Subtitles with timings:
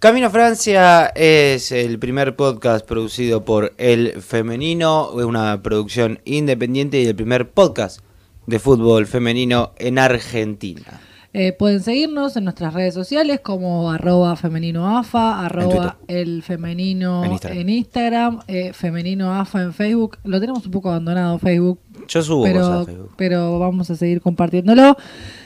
[0.00, 7.02] Camino a Francia es el primer podcast producido por El Femenino, es una producción independiente
[7.02, 8.00] y el primer podcast
[8.46, 11.02] de fútbol femenino en Argentina.
[11.34, 18.40] Eh, pueden seguirnos en nuestras redes sociales como arroba femeninoafa, arroba el femenino en Instagram,
[18.48, 20.16] eh, femenino AFA en Facebook.
[20.24, 21.78] Lo tenemos un poco abandonado Facebook.
[22.08, 23.12] Yo subo pero, a Facebook.
[23.18, 24.96] Pero vamos a seguir compartiéndolo.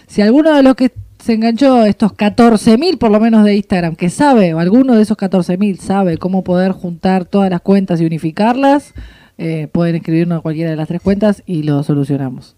[0.06, 0.92] Si alguno de los que
[1.24, 5.16] se enganchó estos 14.000 por lo menos de Instagram, que sabe, o alguno de esos
[5.16, 8.92] 14.000 sabe cómo poder juntar todas las cuentas y unificarlas,
[9.38, 12.56] eh, pueden escribirnos a cualquiera de las tres cuentas y lo solucionamos.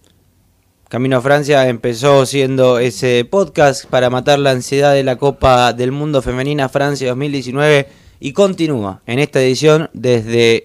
[0.88, 5.93] Camino a Francia empezó siendo ese podcast para matar la ansiedad de la Copa del
[5.93, 7.87] Mundo Femenina Francia 2019
[8.19, 10.65] y continúa en esta edición desde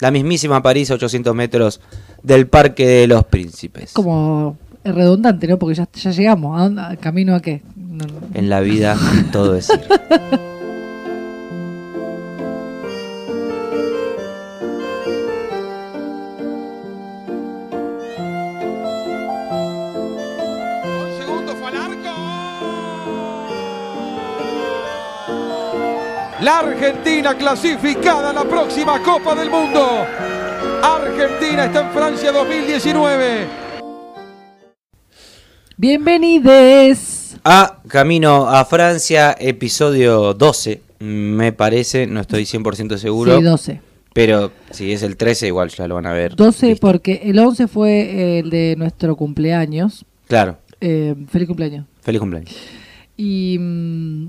[0.00, 1.80] la mismísima París a 800 metros
[2.24, 3.92] del Parque de los Príncipes.
[3.92, 5.58] Como es redundante, ¿no?
[5.58, 6.58] Porque ya, ya llegamos.
[6.58, 6.96] ¿A dónde?
[6.98, 7.62] ¿Camino a qué?
[8.34, 8.96] En la vida
[9.32, 9.80] todo es ir.
[26.40, 30.04] La Argentina clasificada a la próxima Copa del Mundo.
[30.82, 33.46] Argentina está en Francia 2019.
[35.78, 43.38] Bienvenides a Camino a Francia, episodio 12, me parece, no estoy 100% seguro.
[43.38, 43.80] Sí, 12.
[44.12, 46.36] Pero si es el 13, igual ya lo van a ver.
[46.36, 50.04] 12 porque el 11 fue el de nuestro cumpleaños.
[50.28, 50.58] Claro.
[50.80, 51.86] Eh, feliz cumpleaños.
[52.02, 52.54] Feliz cumpleaños.
[53.16, 54.28] Y mm,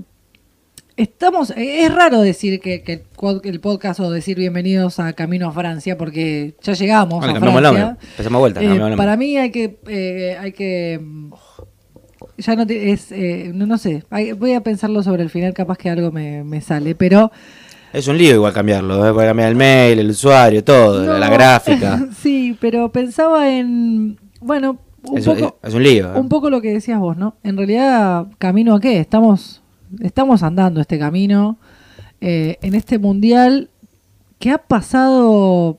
[0.96, 3.04] Estamos, es raro decir que,
[3.42, 7.98] el podcast o decir bienvenidos a Camino a Francia porque ya llegamos a Francia.
[8.30, 8.62] vuelta.
[8.62, 11.00] Eh, para mí hay que, eh, hay que,
[12.38, 14.04] ya no es, eh, no, sé,
[14.38, 17.32] voy a pensarlo sobre el final, capaz que algo me, sale, pero
[17.92, 19.26] es un lío igual cambiarlo, ¿eh?
[19.26, 22.06] cambiar el mail, el usuario, todo, la, gráfica.
[22.22, 26.12] sí, pero pensaba en, bueno, un poco, es un lío.
[26.14, 27.34] Un poco lo que decías vos, ¿no?
[27.42, 29.00] En realidad, camino a qué?
[29.00, 29.63] Estamos
[30.00, 31.58] estamos andando este camino
[32.20, 33.70] eh, en este mundial
[34.38, 35.78] que ha pasado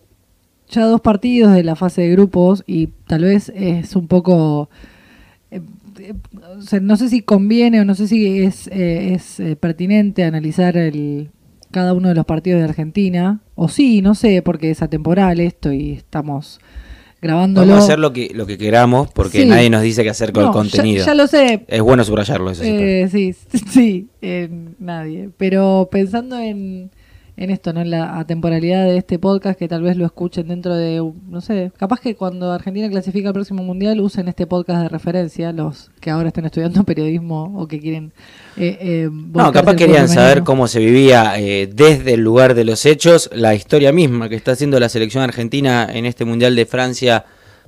[0.70, 4.70] ya dos partidos de la fase de grupos y tal vez es un poco...
[5.52, 5.62] Eh,
[6.82, 11.30] no sé si conviene o no sé si es, eh, es pertinente analizar el,
[11.72, 15.74] cada uno de los partidos de Argentina, o sí, no sé, porque es atemporal esto
[15.74, 16.60] y estamos
[17.26, 17.68] grabándolo.
[17.68, 20.46] Vamos a hacer lo que, lo que queramos porque nadie nos dice qué hacer con
[20.46, 21.06] el contenido.
[21.06, 21.66] Ya, lo sé.
[21.68, 22.64] Es bueno subrayarlo eso.
[22.64, 23.36] Eh, sí,
[23.70, 24.08] sí,
[24.80, 25.30] nadie.
[25.38, 26.92] Pero pensando en,
[27.38, 27.82] en esto, ¿no?
[27.82, 31.72] En la atemporalidad de este podcast, que tal vez lo escuchen dentro de, no sé,
[31.78, 36.12] capaz que cuando Argentina clasifica al próximo mundial usen este podcast de referencia, los que
[36.12, 38.14] ahora están estudiando periodismo o que quieren...
[38.56, 42.86] Eh, eh, no, capaz querían saber cómo se vivía eh, desde el lugar de los
[42.86, 47.26] hechos, la historia misma que está haciendo la selección argentina en este mundial de Francia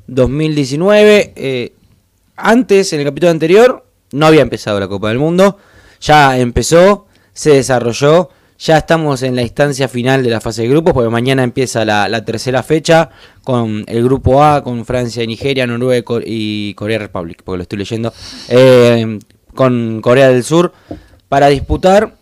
[0.07, 1.73] 2019.
[2.37, 5.57] antes, en el capítulo anterior, no había empezado la Copa del Mundo,
[5.99, 8.29] ya empezó, se desarrolló
[8.59, 12.25] ya estamos en la instancia final de la fase de grupos, porque mañana empieza la,
[12.25, 13.09] tercera fecha
[13.43, 17.79] con el grupo A, con Francia y Nigeria, Noruega y Corea Republic, porque lo estoy
[17.79, 18.13] leyendo,
[18.49, 19.19] eh,
[19.53, 20.73] con Corea del Sur,
[21.29, 22.15] para disputar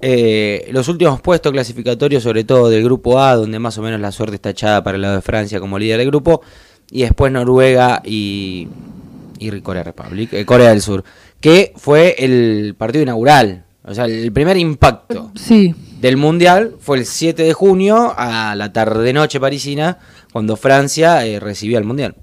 [0.00, 4.12] eh, los últimos puestos clasificatorios, sobre todo del grupo A, donde más o menos la
[4.12, 6.42] suerte está echada para el lado de Francia como líder del grupo,
[6.90, 8.68] y después Noruega y,
[9.62, 11.02] Corea Republic, eh, Corea del Sur,
[11.40, 15.32] que fue el partido inaugural o sea, el primer impacto
[16.00, 19.98] del Mundial fue el 7 de junio a la tarde-noche parisina,
[20.32, 22.14] cuando Francia eh, recibió el Mundial.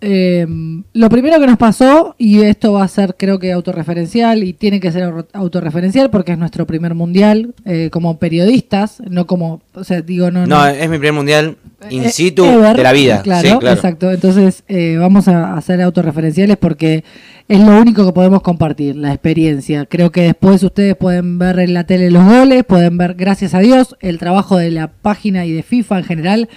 [0.00, 4.52] Em, lo primero que nos pasó, y esto va a ser creo que autorreferencial, y
[4.52, 9.82] tiene que ser autorreferencial porque es nuestro primer mundial eh, como periodistas, no como, o
[9.82, 10.46] sea, digo, no.
[10.46, 11.56] No, es mi primer mundial
[11.90, 13.22] in eh, situ de la vida.
[13.22, 14.10] Claro, exacto.
[14.10, 17.04] Entonces eh, vamos a hacer autorreferenciales porque
[17.48, 19.86] es lo único que podemos compartir, la experiencia.
[19.86, 23.60] Creo que después ustedes pueden ver en la tele los goles, pueden ver, gracias a
[23.60, 26.48] Dios, el trabajo de la página y de FIFA en general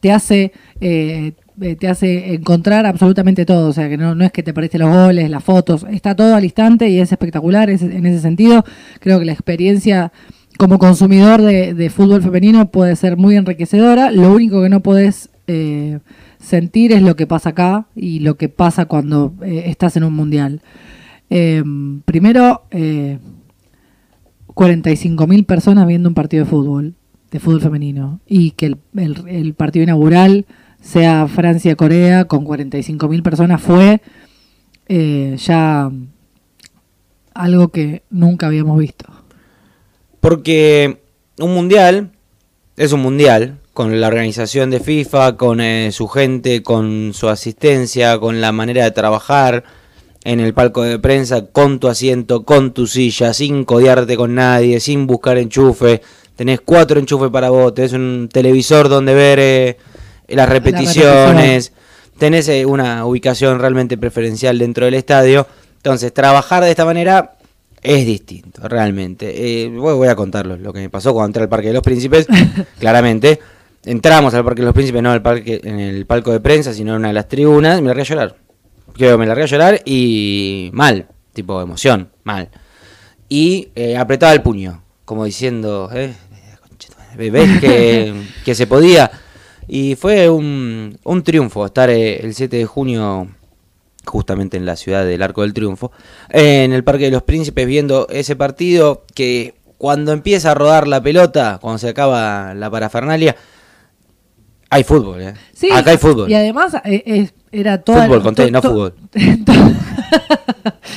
[0.00, 1.32] te hace eh,
[1.78, 3.68] te hace encontrar absolutamente todo.
[3.68, 6.34] O sea, que no, no es que te perdiste los goles, las fotos, está todo
[6.34, 8.64] al instante y es espectacular en ese sentido.
[8.98, 10.10] Creo que la experiencia
[10.60, 14.10] como consumidor de, fútbol femenino puede ser muy enriquecedora.
[14.10, 16.00] Lo único que no puedes eh,
[16.38, 20.12] sentir es lo que pasa acá y lo que pasa cuando eh, estás en un
[20.12, 20.60] mundial.
[21.30, 26.94] primero, 45.000 personas viendo un partido de fútbol,
[27.30, 30.44] de fútbol femenino, y que el partido inaugural
[30.82, 34.02] sea Francia-Corea con 45.000 personas, fue
[34.88, 35.90] eh, ya
[37.32, 39.19] algo que nunca habíamos visto.
[40.20, 41.00] Porque
[41.38, 42.12] un mundial
[42.76, 48.18] es un mundial, con la organización de FIFA, con eh, su gente, con su asistencia,
[48.18, 49.64] con la manera de trabajar
[50.24, 54.80] en el palco de prensa, con tu asiento, con tu silla, sin codiarte con nadie,
[54.80, 56.02] sin buscar enchufe.
[56.36, 59.76] Tenés cuatro enchufes para vos, tenés un televisor donde ver eh,
[60.28, 61.72] las repeticiones,
[62.18, 65.46] tenés eh, una ubicación realmente preferencial dentro del estadio.
[65.76, 67.36] Entonces, trabajar de esta manera
[67.82, 69.64] es distinto, realmente.
[69.64, 72.26] Eh, voy a contarlo, lo que me pasó cuando entré al Parque de los Príncipes,
[72.78, 73.40] claramente.
[73.84, 76.92] Entramos al Parque de los Príncipes, no al parque, en el palco de prensa, sino
[76.92, 78.36] en una de las tribunas, y me largué a llorar.
[78.92, 82.50] Creo me largué a llorar y mal, tipo emoción, mal.
[83.28, 86.12] Y eh, apretaba el puño, como diciendo, eh,
[87.16, 89.10] ves que, que se podía.
[89.66, 93.28] Y fue un, un triunfo estar eh, el 7 de junio
[94.10, 95.92] justamente en la ciudad del Arco del Triunfo,
[96.28, 101.02] en el Parque de los Príncipes viendo ese partido que cuando empieza a rodar la
[101.02, 103.36] pelota, cuando se acaba la parafernalia,
[104.68, 105.34] hay fútbol, ¿eh?
[105.72, 106.30] Acá hay fútbol.
[106.30, 108.04] Y además eh, era toda...
[108.04, 108.94] Fútbol, conté, no fútbol.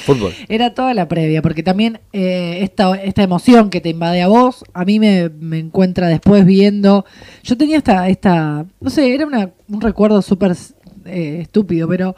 [0.06, 0.34] fútbol.
[0.48, 4.64] Era toda la previa, porque también eh, esta, esta emoción que te invade a vos,
[4.74, 7.06] a mí me, me encuentra después viendo...
[7.44, 10.56] Yo tenía esta, esta no sé, era una, un recuerdo súper
[11.06, 12.16] eh, estúpido, pero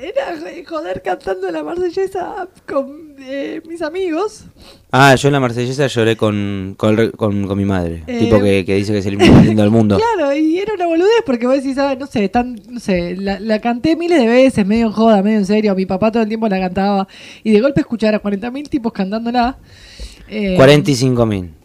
[0.00, 4.44] era joder cantando la marsellesa con eh, mis amigos.
[4.90, 8.74] Ah, yo en la marsellesa lloré con, con, con, mi madre, eh, tipo que, que,
[8.76, 9.98] dice que es el más lindo del mundo.
[9.98, 13.38] Claro, y era una boludez porque vos decís, ah, no sé, tan, no sé, la,
[13.40, 16.28] la, canté miles de veces, medio en joda, medio en serio, mi papá todo el
[16.28, 17.08] tiempo la cantaba
[17.42, 19.58] y de golpe escuchar a 40.000 tipos cantándola.
[20.28, 21.57] Eh, 45.000.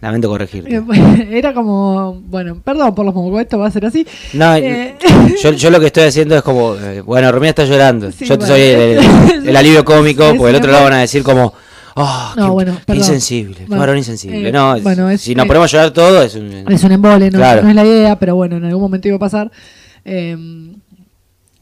[0.00, 0.76] Lamento corregirte.
[0.76, 4.06] Eh, era como, bueno, perdón por los mocos, esto va a ser así.
[4.34, 4.94] No, eh,
[5.42, 8.10] yo, yo, lo que estoy haciendo es como, eh, bueno, Romina está llorando.
[8.10, 11.54] yo soy el, alivio cómico, porque el otro lado van a decir como,
[11.94, 14.52] oh, no, qué, bueno, insensible, varón insensible.
[14.52, 17.68] no, bueno, si nos ponemos a llorar todo es un, es un embole, no, no,
[17.68, 19.50] es la idea, pero bueno, en algún momento iba a pasar.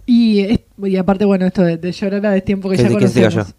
[0.07, 3.55] Y, y aparte, bueno, esto de, llorar a tiempo que ya conocemos.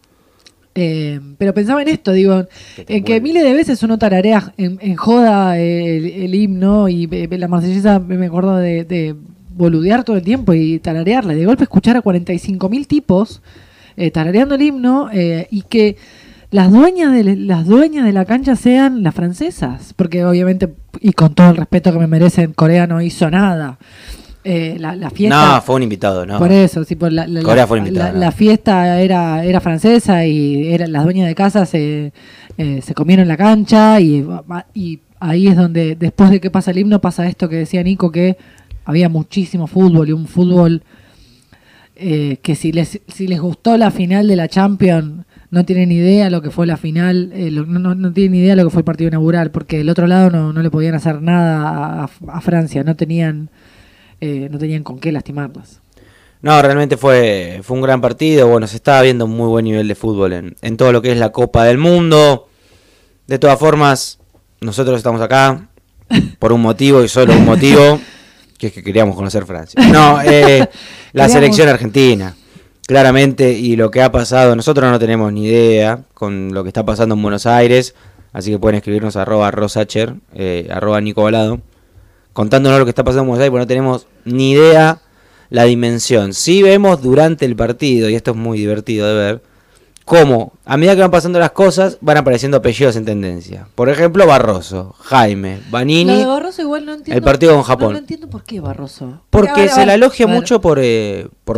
[0.78, 2.46] Eh, pero pensaba en esto, digo,
[2.76, 8.26] en que miles de veces uno tararea en, joda el, himno y la marsellesa me
[8.26, 9.16] acuerdo de,
[9.56, 11.34] boludear todo el tiempo y tararearla.
[11.34, 13.42] De golpe escuchar a 45.000 tipos
[13.96, 15.96] eh, tarareando el himno eh, y que
[16.52, 19.94] las dueñas, de, las dueñas de la cancha sean las francesas.
[19.96, 23.80] Porque obviamente, y con todo el respeto que me merecen, Corea no hizo nada.
[24.48, 25.56] Eh, la, fiesta.
[25.56, 26.38] No, fue un invitado, ¿no?
[26.38, 31.34] Por eso, sí, por la, la, fiesta era, era francesa y era, las dueñas de
[31.34, 32.14] casa se,
[32.56, 34.24] eh, se comieron la cancha y,
[34.76, 38.12] y ahí es donde, después de que pasa el himno, pasa esto que decía Nico,
[38.12, 38.38] que
[38.86, 40.84] había muchísimo fútbol y un fútbol
[41.96, 46.30] eh, que si les, si les gustó la final de la Champions, no tienen idea
[46.30, 47.34] lo que fue la final,
[47.68, 50.54] no, no, tienen idea lo que fue el partido inaugural, porque del otro lado no,
[50.54, 53.50] no le podían hacer nada a, a Francia, no tenían
[54.22, 55.82] eh, no tenían con qué lastimarlas.
[56.42, 58.48] No, realmente fue, fue un gran partido.
[58.48, 61.12] Bueno, se estaba viendo un muy buen nivel de fútbol en, en todo lo que
[61.12, 62.48] es la Copa del Mundo.
[63.28, 64.20] De todas formas,
[64.62, 65.68] nosotros estamos acá
[66.40, 68.00] por un motivo y solo un motivo,
[68.58, 69.82] que es que queríamos conocer Francia.
[69.92, 70.68] No, eh,
[71.14, 72.36] la selección argentina,
[72.88, 76.86] claramente, y lo que ha pasado, nosotros no tenemos ni idea con lo que está
[76.86, 77.96] pasando en Buenos Aires,
[78.34, 81.62] así que pueden escribirnos a arroba rosacher, eh, arroba Nico Balado,
[82.36, 85.00] contándonos lo que está pasando en Buenos Aires, porque no tenemos ni idea
[85.50, 86.34] la dimensión.
[86.34, 89.42] Sí vemos durante el partido, y esto es muy divertido de ver,
[90.04, 93.70] cómo a medida que van pasando las cosas van apareciendo apellidos en tendencia.
[93.74, 96.26] Por ejemplo, Barroso, Jaime, Vanini.
[96.26, 97.18] Barroso igual no entiendo.
[97.18, 97.94] El partido con Japón.
[97.94, 99.22] No, entiendo por qué Barroso.
[99.30, 101.58] Porque, se le alogia mucho por, eh, por,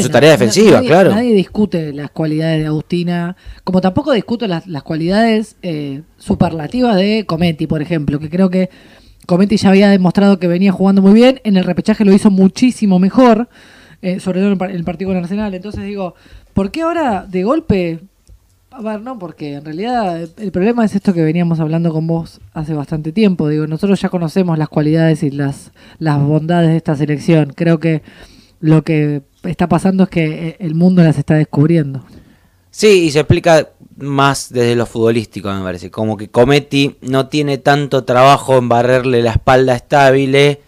[0.00, 1.10] su tarea defensiva, claro.
[1.10, 7.24] Nadie discute las cualidades de Agustina, como tampoco discute las, las cualidades eh, superlativas de
[7.26, 8.70] Cometi, por ejemplo, que creo que
[9.26, 12.98] Cometi ya había demostrado que venía jugando muy bien, en el repechaje lo hizo muchísimo
[12.98, 13.48] mejor,
[14.02, 15.54] eh, sobre todo en el partido con Arsenal.
[15.54, 16.14] Entonces digo,
[16.52, 18.00] ¿por qué ahora de golpe?
[18.70, 22.40] A ver, no, porque en realidad el problema es esto que veníamos hablando con vos
[22.52, 23.48] hace bastante tiempo.
[23.48, 27.52] Digo, nosotros ya conocemos las cualidades y las, las bondades de esta selección.
[27.54, 28.02] Creo que
[28.60, 32.04] lo que está pasando es que eh, el mundo las está descubriendo.
[32.76, 35.92] Sí, y se explica más desde lo futbolístico, me parece.
[35.92, 40.60] Como que Cometti no tiene tanto trabajo en barrerle la espalda estable.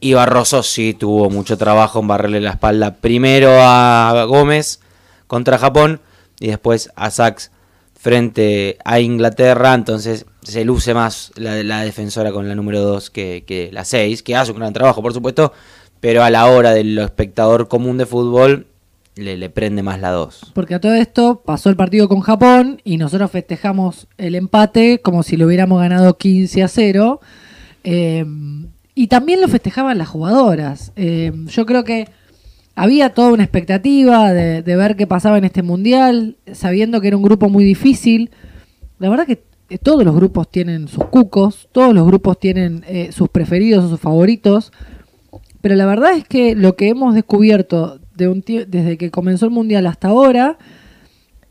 [0.00, 4.80] Y Barroso sí tuvo mucho trabajo en barrerle la espalda primero a Gómez
[5.28, 6.00] contra Japón
[6.40, 7.52] y después a Sachs
[7.94, 9.74] frente a Inglaterra.
[9.74, 14.34] Entonces se luce más la, defensora con la número 2 que, que la 6, que
[14.34, 15.52] hace un gran trabajo, por supuesto.
[16.00, 18.66] Pero a la hora del espectador común de fútbol,
[19.16, 20.52] le, le prende más la 2.
[20.54, 25.22] Porque a todo esto pasó el partido con Japón y nosotros festejamos el empate como
[25.22, 27.20] si lo hubiéramos ganado 15 a 0.
[27.84, 28.24] Eh,
[28.94, 30.92] y también lo festejaban las jugadoras.
[30.96, 32.08] Eh, yo creo que
[32.74, 37.22] había toda una expectativa de, ver qué pasaba en este mundial, sabiendo que era un
[37.22, 38.30] grupo muy difícil.
[38.98, 43.28] La verdad que eh, todos los grupos tienen sus cucos, todos los grupos tienen sus
[43.28, 44.72] preferidos o sus favoritos,
[45.60, 50.08] pero la verdad es que lo que hemos descubierto desde que comenzó el mundial hasta
[50.08, 50.58] ahora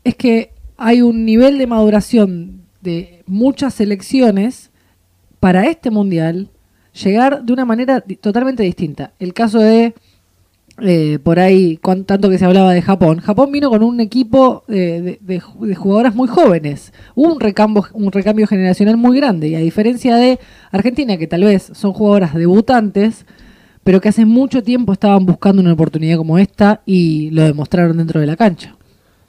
[0.02, 4.70] es que hay un nivel de maduración de muchas selecciones
[5.40, 6.48] para este mundial
[7.02, 9.12] llegar de una manera totalmente distinta.
[9.18, 9.94] El caso de
[10.80, 13.20] eh, por ahí, tanto que se hablaba de Japón.
[13.20, 16.92] Japón vino con un equipo eh, de, de ju- de jugadoras muy jóvenes.
[17.14, 17.38] Un
[17.92, 19.48] un recambio generacional muy grande.
[19.48, 20.40] Y a diferencia de
[20.72, 23.24] Argentina, que tal vez son jugadoras debutantes,
[23.84, 28.20] pero que hace mucho tiempo estaban buscando una oportunidad como esta y lo demostraron dentro
[28.20, 28.74] de la cancha.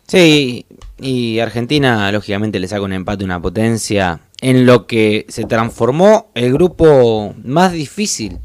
[0.08, 0.66] Sí,
[1.00, 6.54] y Argentina lógicamente le saca un empate, una potencia, en lo que se transformó el
[6.54, 8.40] grupo más difícil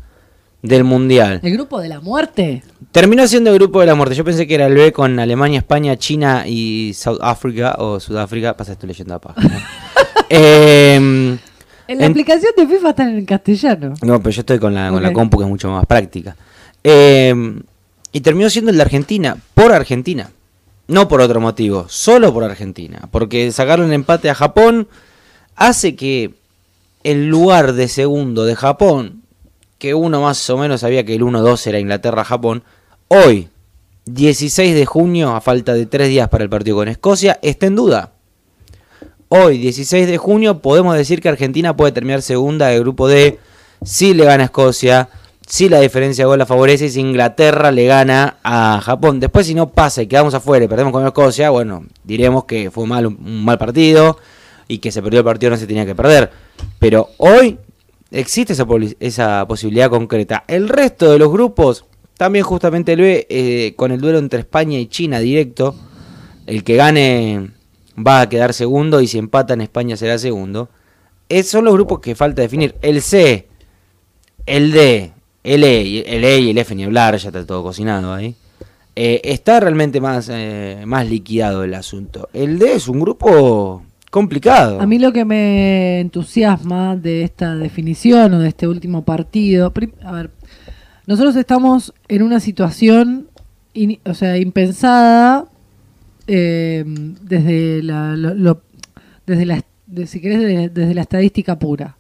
[0.63, 1.41] del Mundial.
[1.43, 2.63] El grupo de la muerte.
[2.93, 4.15] Terminó siendo el grupo de la muerte.
[4.15, 8.57] Yo pensé que era el B con Alemania, España, China y South Africa o Sudáfrica.
[8.57, 9.69] Pasa, estoy leyendo la página.
[10.33, 11.39] Em,
[11.91, 13.95] En la En- aplicación de FIFA están en castellano.
[14.03, 16.37] no, pero yo estoy con la, con la compu que es mucho más práctica.
[16.85, 17.63] Em,
[18.13, 20.31] y terminó siendo el de Argentina, por Argentina.
[20.87, 23.09] No por otro motivo, solo por Argentina.
[23.11, 24.87] Porque sacarle un empate a Japón
[25.57, 26.33] hace que
[27.03, 29.23] el lugar de segundo de Japón,
[29.79, 32.63] que uno más o menos sabía que el 1-2 era Inglaterra-Japón,
[33.09, 33.49] hoy,
[34.07, 37.75] 16 de junio, a falta de tres días para el partido con Escocia, está en
[37.75, 38.13] duda.
[39.33, 43.39] Hoy, 16 de junio, podemos decir que Argentina puede terminar segunda del grupo D
[43.81, 45.09] si le gana a Escocia,
[45.47, 49.21] si la diferencia de gol la favorece y si Inglaterra le gana a Japón.
[49.21, 52.83] Después, si no pasa y quedamos afuera y perdemos con Escocia, bueno, diremos que fue
[52.83, 54.19] un mal partido
[54.67, 56.33] y que se perdió el partido, no se tenía que perder.
[56.81, 57.57] Pero hoy
[58.11, 58.53] existe
[58.99, 60.43] esa posibilidad concreta.
[60.49, 61.85] El resto de los grupos,
[62.17, 65.77] también justamente el B, eh, con el duelo entre España y China directo,
[66.49, 67.60] el que gane
[68.07, 70.69] va a quedar segundo y si empatan España será segundo.
[71.29, 72.75] Esos son los grupos que falta definir.
[72.83, 73.49] El C,
[74.47, 75.13] el D,
[75.45, 78.35] el E, el E y el F ni hablar, ya está todo cocinado ahí.
[78.97, 82.29] Eh, está realmente más, eh, más liquidado el asunto.
[82.33, 84.81] El D es un grupo complicado.
[84.81, 89.73] A mí lo que me entusiasma de esta definición o de este último partido,
[90.05, 90.31] a ver,
[91.07, 93.29] nosotros estamos en una situación,
[94.05, 95.47] o sea, impensada
[96.33, 98.17] eh, desde la,
[99.27, 99.65] desde la,
[100.07, 101.97] si querés, de- desde la estadística pura.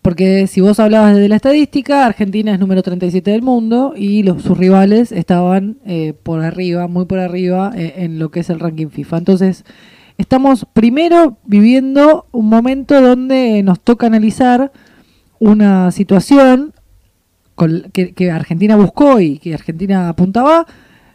[0.00, 4.42] Porque si vos hablabas de la estadística, Argentina es número 37 del mundo y los,
[4.42, 8.58] sus rivales estaban eh, por arriba, muy por arriba eh, en lo que es el
[8.60, 9.18] ranking FIFA.
[9.18, 9.64] Entonces,
[10.18, 14.72] estamos primero viviendo un momento donde nos toca analizar
[15.38, 16.72] una situación
[17.92, 20.66] que Argentina buscó y que Argentina apuntaba,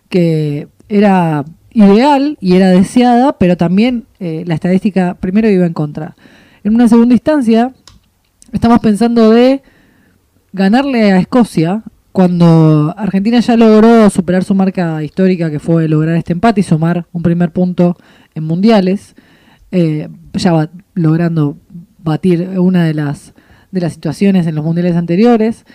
[0.07, 1.43] que era
[1.77, 6.15] ideal y era deseada, pero también eh, la estadística primero iba en contra.
[6.63, 7.71] En una segunda instancia,
[8.51, 9.61] estamos pensando de
[10.53, 16.33] ganarle a Escocia cuando Argentina ya logró superar su marca histórica que fue lograr este
[16.33, 17.95] empate y sumar un primer punto
[18.33, 19.15] en mundiales,
[19.71, 21.57] eh, ya va logrando
[21.99, 23.35] batir una de las
[23.71, 25.65] de las situaciones en los mundiales anteriores.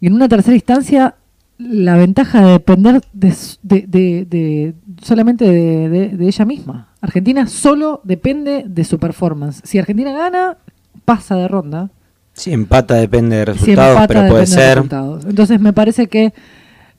[0.00, 1.16] Y en una tercera instancia,
[1.60, 6.88] la ventaja de depender de, s- de- de- de- solamente de, ella misma.
[7.00, 9.60] Argentina solo depende de su performance.
[9.64, 10.56] Si Argentina gana,
[11.04, 11.90] pasa de ronda.
[12.32, 14.74] Si empata depende de resultados, pero puede ser.
[14.76, 15.24] resultados.
[15.26, 16.32] Entonces me parece que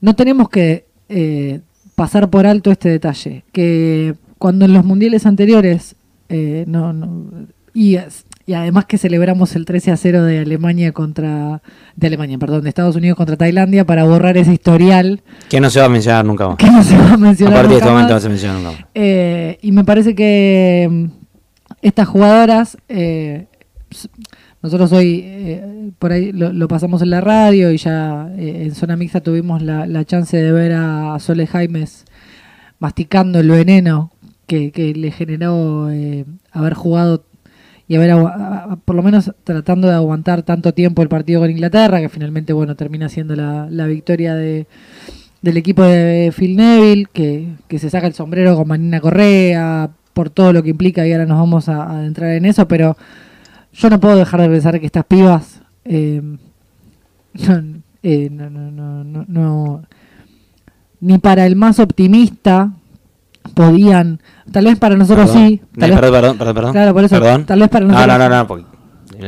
[0.00, 1.60] no tenemos que eh,
[1.94, 3.44] pasar por alto este detalle.
[3.52, 5.96] Que cuando en los mundiales anteriores,
[6.28, 7.30] eh, no, no-
[7.74, 7.96] y,
[8.46, 11.62] y además que celebramos el 13 a 0 de Alemania contra,
[11.96, 15.80] de Alemania, perdón, de Estados Unidos contra Tailandia para borrar ese historial Que no se
[15.80, 16.56] va a mencionar nunca más.
[16.58, 17.54] que no se va a A mencionar.
[17.54, 18.80] partir de este momento no se menciona nunca más.
[18.94, 21.04] Eh, y me parece que mm,
[21.82, 23.46] estas jugadoras, eh,
[24.62, 28.74] nosotros hoy eh, por ahí lo, lo pasamos en la radio y ya eh, en
[28.74, 32.04] zona mixta tuvimos la, la chance de ver a Sole Jaimes
[32.78, 34.12] masticando el veneno
[34.46, 37.24] que, que le generó eh, haber jugado
[37.92, 38.14] y haber
[38.86, 42.74] por lo menos tratando de aguantar tanto tiempo el partido con Inglaterra, que finalmente bueno
[42.74, 44.66] termina siendo la, la victoria de,
[45.42, 50.30] del equipo de Phil Neville, que, que se saca el sombrero con Marina Correa, por
[50.30, 52.96] todo lo que implica, y ahora nos vamos a, a adentrar en eso, pero
[53.74, 56.22] yo no puedo dejar de pensar que estas pibas eh,
[58.02, 59.82] eh, no, no, no, no, no,
[60.98, 62.72] ni para el más optimista
[63.52, 65.48] podían, tal vez para nosotros Perdón.
[65.48, 66.72] sí, tal vez, perdón, perdón, perdón, perdón.
[66.72, 67.44] Claro, por eso, Perdón.
[67.44, 68.64] tal vez para No, nosotros- no, no, no, porque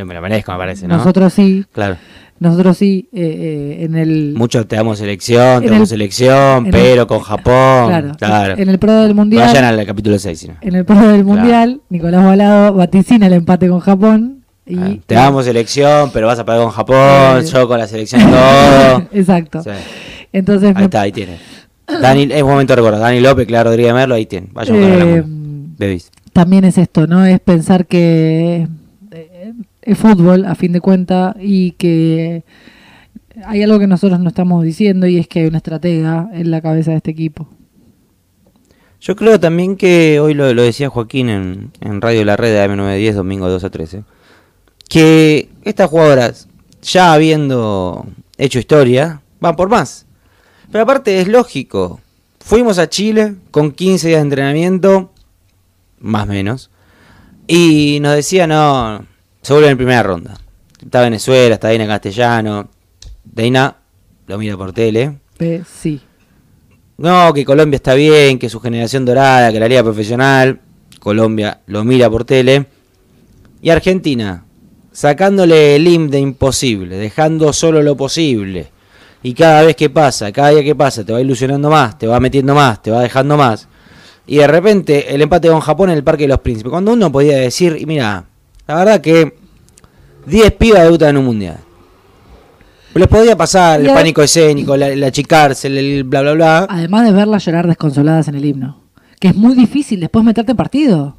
[0.04, 0.96] me lo merezco, me parece, ¿no?
[0.96, 1.96] nosotros sí, Claro.
[2.40, 4.34] nosotros sí, eh, eh, en el...
[4.36, 7.88] Muchos te damos selección, te damos el- selección, pero el- con Japón.
[7.88, 8.54] claro, Claro.
[8.58, 9.46] en el pro del mundial...
[9.46, 10.54] Vayan al capítulo 6, si no.
[10.60, 15.14] En el pro del mundial, Nicolás Balado vaticina el empate con Japón y Ah, te
[15.14, 16.96] damos selección, pero vas a pagar con Japón,
[17.42, 17.44] Eh.
[17.44, 19.02] yo con la selección todo.
[19.12, 19.62] Exacto.
[19.62, 19.70] Sí.
[20.32, 21.38] Entonces Ahí me- está, ahí tiene.
[22.00, 23.00] Dani, es momento de recordar.
[23.00, 24.48] Dani López, Claro Rodríguez Merlo, ahí tiene.
[24.52, 25.22] Vayan eh.
[25.76, 26.10] Bebis.
[26.32, 27.24] también es esto, ¿no?
[27.24, 28.68] Es pensar que
[29.10, 32.44] eh, es fútbol a fin de cuentas y que
[33.44, 36.60] hay algo que nosotros no estamos diciendo y es que hay una estratega en la
[36.60, 37.48] cabeza de este equipo.
[39.00, 42.66] Yo creo también que hoy lo, lo decía Joaquín en, en Radio La Red de
[42.66, 44.04] AM910, domingo 2 a 13,
[44.88, 46.48] que estas jugadoras,
[46.80, 48.06] ya habiendo
[48.38, 50.06] hecho historia, van por más.
[50.70, 52.00] Pero aparte es lógico.
[52.40, 55.12] Fuimos a Chile con 15 días de entrenamiento,
[56.00, 56.70] más o menos,
[57.46, 59.06] y nos decía, no,
[59.42, 60.38] se vuelve en primera ronda.
[60.82, 62.68] Está Venezuela, está Deina Castellano,
[63.24, 63.76] Deina
[64.26, 66.00] lo mira por tele, Eh, sí.
[66.98, 70.60] no, que Colombia está bien, que su generación dorada, que la liga profesional,
[71.00, 72.66] Colombia lo mira por tele.
[73.62, 74.44] Y Argentina,
[74.92, 78.68] sacándole el IM de imposible, dejando solo lo posible.
[79.24, 82.20] Y cada vez que pasa, cada día que pasa, te va ilusionando más, te va
[82.20, 83.66] metiendo más, te va dejando más.
[84.26, 86.70] Y de repente el empate con Japón en el Parque de los Príncipes.
[86.70, 88.24] Cuando uno podía decir, y mira,
[88.68, 89.34] la verdad que
[90.26, 91.58] 10 pibas debutan en un mundial.
[92.94, 96.66] Les podía pasar el pánico escénico, la, el achicarse, el, el bla bla bla.
[96.70, 98.82] Además de verlas llorar desconsoladas en el himno,
[99.18, 101.16] que es muy difícil después meterte en partido.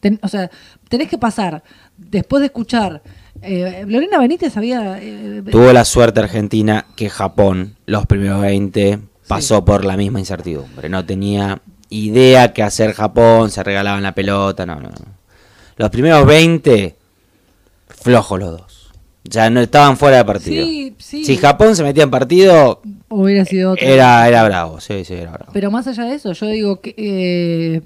[0.00, 0.48] Ten- o sea,
[0.88, 1.62] tenés que pasar,
[1.96, 3.02] después de escuchar...
[3.42, 4.98] Eh, Lorena Benítez había...
[5.00, 10.88] eh, Tuvo la suerte Argentina que Japón, los primeros 20, pasó por la misma incertidumbre.
[10.88, 14.88] No tenía idea qué hacer Japón, se regalaban la pelota, no, no.
[14.90, 15.18] no.
[15.76, 16.96] Los primeros 20,
[17.88, 18.90] flojos los dos.
[19.24, 20.64] Ya no estaban fuera de partido.
[20.64, 21.24] Sí, sí.
[21.24, 23.86] Si Japón se metía en partido, hubiera sido otro.
[23.86, 25.52] era, era bravo, sí, sí, era bravo.
[25.52, 26.94] Pero más allá de eso, yo digo que...
[26.96, 27.82] eh,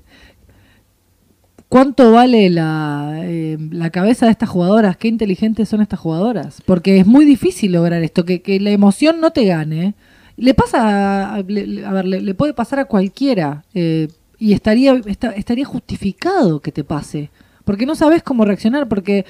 [1.72, 4.98] ¿Cuánto vale la, eh, la cabeza de estas jugadoras?
[4.98, 6.61] ¿Qué inteligentes son estas jugadoras?
[6.66, 9.94] Porque es muy difícil lograr esto, que, que la emoción no te gane.
[10.37, 14.08] Le pasa, a, a ver, le, puede pasar a cualquiera eh,
[14.38, 17.30] y estaría, esta- estaría justificado que te pase.
[17.64, 19.24] Porque no sabes cómo reaccionar, porque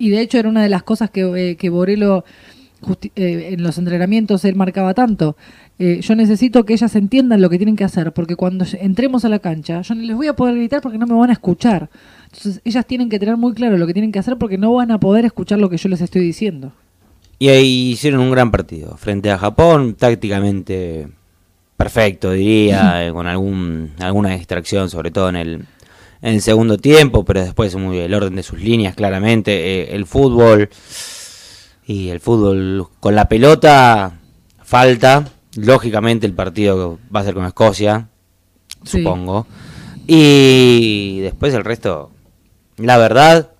[0.00, 2.24] y de hecho era una de las cosas que, eh, que Borelo
[3.16, 5.36] eh, en los entrenamientos él marcaba tanto.
[5.78, 9.28] Eh, yo necesito que ellas entiendan lo que tienen que hacer, porque cuando entremos a
[9.28, 11.90] la cancha, yo no les voy a poder gritar porque no me van a escuchar.
[12.26, 14.90] Entonces, ellas tienen que tener muy claro lo que tienen que hacer porque no van
[14.90, 16.72] a poder escuchar lo que yo les estoy diciendo.
[17.38, 21.08] Y ahí hicieron un gran partido frente a Japón, tácticamente
[21.76, 25.52] perfecto, diría, eh, con algún alguna distracción, sobre todo en el,
[26.22, 29.52] en el segundo tiempo, pero después muy el orden de sus líneas, claramente.
[29.52, 30.70] eh, el fútbol
[31.86, 34.18] y el fútbol con la pelota
[34.62, 35.28] falta.
[35.56, 38.08] Lógicamente el partido va a ser con Escocia,
[38.82, 38.98] Sí.
[38.98, 39.46] supongo.
[40.06, 42.10] Y después el resto,
[42.76, 43.50] la verdad,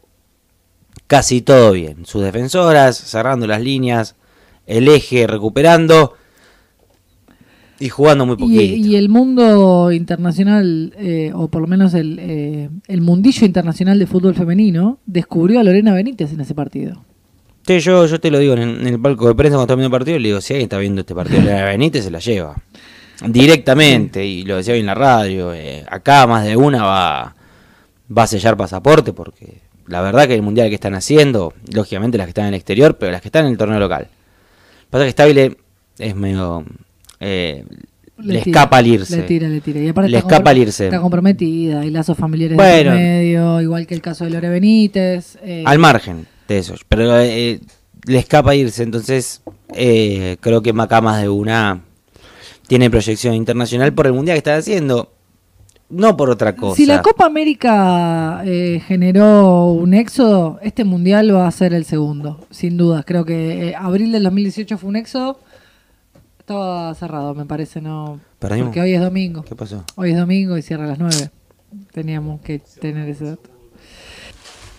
[1.06, 2.04] casi todo bien.
[2.04, 4.16] Sus defensoras cerrando las líneas,
[4.66, 6.14] el eje recuperando
[7.78, 8.60] y jugando muy poquito.
[8.62, 13.98] Y, y el mundo internacional, eh, o por lo menos el, eh, el mundillo internacional
[13.98, 17.04] de fútbol femenino, descubrió a Lorena Benítez en ese partido.
[17.66, 19.94] Sí, yo, yo te lo digo en, en el palco de prensa cuando está viendo
[19.94, 22.56] el partido, le digo, si alguien está viendo este partido la Benítez, se la lleva.
[23.26, 27.34] Directamente, y lo decía hoy en la radio, eh, acá más de una va,
[28.16, 32.26] va a sellar pasaporte porque la verdad que el mundial que están haciendo, lógicamente las
[32.26, 34.08] que están en el exterior, pero las que están en el torneo local.
[34.90, 35.56] Pasa que Stabile
[35.98, 36.64] es medio...
[37.20, 37.64] eh,
[38.18, 39.16] le, tira, escapa al irse.
[39.16, 39.80] Le tira, le tira.
[39.80, 40.84] Y aparte Le está escapa compro- al irse.
[40.84, 42.92] Está comprometida, hay lazos familiares Bueno.
[42.92, 45.36] en medio, igual que el caso de Lore Benítez.
[45.42, 46.74] eh, Al margen de eso.
[46.88, 47.60] Pero eh,
[48.06, 48.82] le escapa irse.
[48.82, 49.42] Entonces,
[49.74, 51.82] eh, creo que Macá más de una
[52.66, 55.10] tiene proyección internacional por el mundial que está haciendo.
[55.90, 56.76] No por otra cosa.
[56.76, 62.46] Si la Copa América eh, generó un éxodo, este mundial va a ser el segundo,
[62.50, 63.02] sin duda.
[63.02, 65.38] Creo que eh, abril del 2018 fue un éxodo.
[66.38, 68.18] Estaba cerrado, me parece, no.
[68.38, 68.68] Perdimos.
[68.68, 69.42] Porque hoy es domingo.
[69.42, 69.84] ¿Qué pasó?
[69.94, 71.30] Hoy es domingo y cierra a las 9.
[71.92, 73.53] Teníamos que tener ese dato.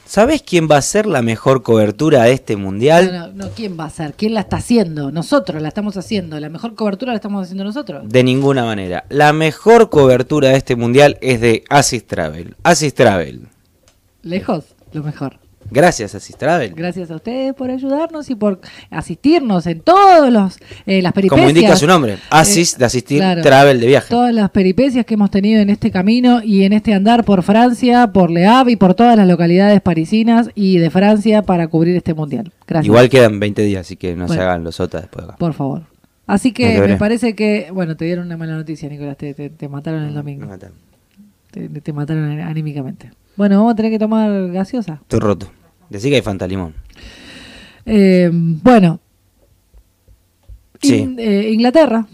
[0.05, 3.11] ¿Sabés quién va a ser la mejor cobertura de este mundial?
[3.11, 4.13] No, no, no, ¿quién va a ser?
[4.13, 5.11] ¿Quién la está haciendo?
[5.11, 6.39] Nosotros la estamos haciendo.
[6.39, 8.07] La mejor cobertura la estamos haciendo nosotros.
[8.07, 9.05] De ninguna manera.
[9.09, 12.55] La mejor cobertura de este mundial es de Assist Travel.
[12.63, 13.47] Assist Travel.
[14.21, 15.39] Lejos, lo mejor.
[15.71, 16.73] Gracias a Travel.
[16.75, 21.39] Gracias a ustedes por ayudarnos y por asistirnos en todos los eh, las peripecias.
[21.39, 24.07] Como indica su nombre, Asist de asistir, Travel de viaje.
[24.09, 28.11] Todas las peripecias que hemos tenido en este camino y en este andar por Francia,
[28.13, 32.13] por Le Havre y por todas las localidades parisinas y de Francia para cubrir este
[32.13, 32.51] mundial.
[32.67, 32.85] Gracias.
[32.85, 35.25] Igual quedan 20 días, así que no se hagan los otros después.
[35.37, 35.83] Por favor.
[36.27, 40.03] Así que me parece que, bueno, te dieron una mala noticia, Nicolás, te, te, mataron
[40.03, 40.47] el domingo.
[40.47, 40.75] mataron.
[41.51, 43.11] Te, te mataron anímicamente.
[43.35, 44.99] Bueno, vamos a tener que tomar gaseosa.
[45.01, 45.51] Estoy roto.
[45.89, 46.73] Decí que hay Fanta Limón.
[47.85, 48.99] Eh, bueno.
[50.81, 51.15] Sí.
[51.17, 52.07] Eh, Inglaterra.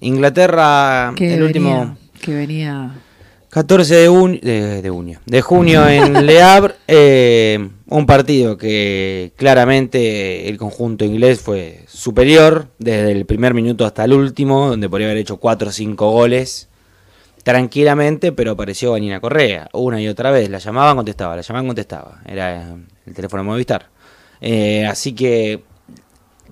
[0.00, 1.96] Inglaterra, el último.
[2.20, 2.92] Que venía.
[3.50, 4.80] 14 de, junio, de,
[5.26, 12.68] de junio en Le Havre, eh, un partido que claramente el conjunto inglés fue superior
[12.78, 16.70] desde el primer minuto hasta el último, donde podría haber hecho 4 o 5 goles
[17.42, 20.48] tranquilamente, pero apareció Vanina Correa una y otra vez.
[20.48, 22.20] La llamaban, contestaba, la llamaban, contestaba.
[22.26, 22.76] Era
[23.06, 23.88] el teléfono Movistar.
[24.40, 25.62] Eh, así que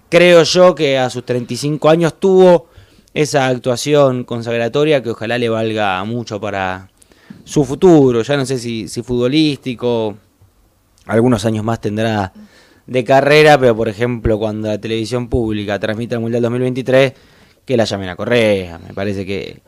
[0.09, 2.68] creo yo que a sus 35 años tuvo
[3.14, 6.90] esa actuación consagratoria que ojalá le valga mucho para
[7.44, 8.22] su futuro.
[8.22, 10.16] Ya no sé si, si futbolístico,
[11.07, 12.33] algunos años más tendrá
[12.87, 17.12] de carrera, pero por ejemplo cuando la televisión pública transmite el Mundial 2023,
[17.64, 18.79] que la llamen a Correa.
[18.79, 19.62] Me parece que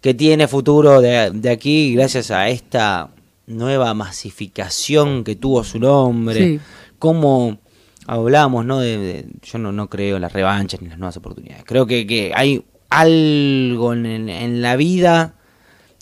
[0.00, 3.10] que tiene futuro de, aquí gracias a esta
[3.46, 6.60] nueva masificación que tuvo su nombre.
[6.98, 7.58] Como
[8.06, 8.80] hablamos, ¿no?
[8.80, 11.64] De, yo no, no creo en las revanchas ni en las nuevas oportunidades.
[11.64, 15.34] Creo que, que hay algo en, en, la vida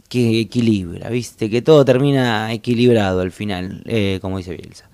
[0.08, 1.50] que equilibra, ¿viste?
[1.50, 4.88] Que todo termina equilibrado al final, eh, como dice Bielsa.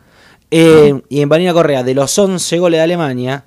[0.51, 3.45] Eh, y en Vanina Correa, de los 11 goles de Alemania,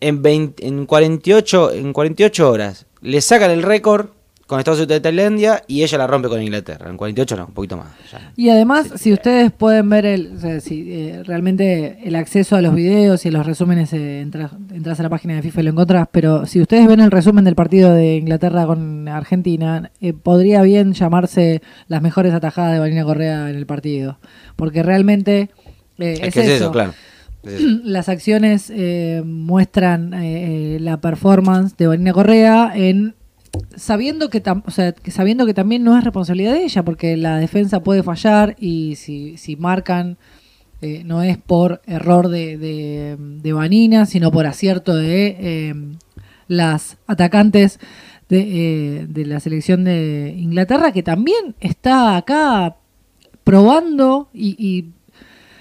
[0.00, 4.10] en, 20, en, 48, en 48 horas le sacan el récord
[4.48, 6.88] con Estados Unidos de Tailandia y ella la rompe con Inglaterra.
[6.88, 7.88] En 48 no, un poquito más.
[8.34, 13.26] Y además, si ustedes pueden ver el, si, eh, realmente el acceso a los videos
[13.26, 16.62] y los resúmenes, eh, entras, a la página de FIFA y lo encontrás, pero si
[16.62, 22.00] ustedes ven el resumen del partido de Inglaterra con Argentina, eh, podría bien llamarse las
[22.00, 24.18] mejores atajadas de Vanina Correa en el partido.
[24.56, 25.50] Porque realmente
[25.98, 26.72] es, eso.
[26.72, 26.94] claro.
[27.84, 28.72] Las acciones
[29.24, 30.14] muestran
[30.82, 33.14] la performance de Vanina Correa en
[33.76, 34.42] sabiendo que,
[35.10, 39.36] sabiendo que también no es responsabilidad de ella, porque la defensa puede fallar y si,
[39.36, 40.18] si marcan
[40.80, 42.56] eh, no es por error de,
[43.18, 45.74] de, Vanina, sino por acierto de eh,
[46.46, 47.80] las atacantes
[48.28, 48.40] de,
[49.00, 52.76] eh, de, la selección de Inglaterra, que también está acá
[53.42, 54.92] probando y, y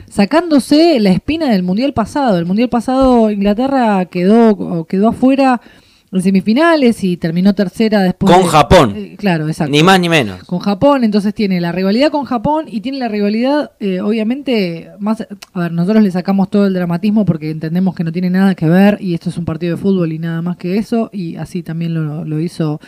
[0.08, 2.38] sacándose la espina del Mundial pasado.
[2.38, 5.62] El Mundial pasado Inglaterra quedó, quedó afuera
[6.12, 8.34] en semifinales y terminó tercera después.
[8.34, 8.94] Con Japón.
[8.96, 9.72] Eh, claro, exacto.
[9.72, 10.44] Ni más ni menos.
[10.44, 15.28] Con Japón, entonces tiene la rivalidad con Japón y tiene la rivalidad, eh, obviamente, más.
[15.54, 18.68] A ver, nosotros le sacamos todo el dramatismo porque entendemos que no tiene nada que
[18.68, 21.64] ver y esto es un partido de fútbol y nada más que eso, y así
[21.64, 22.80] también lo, hizo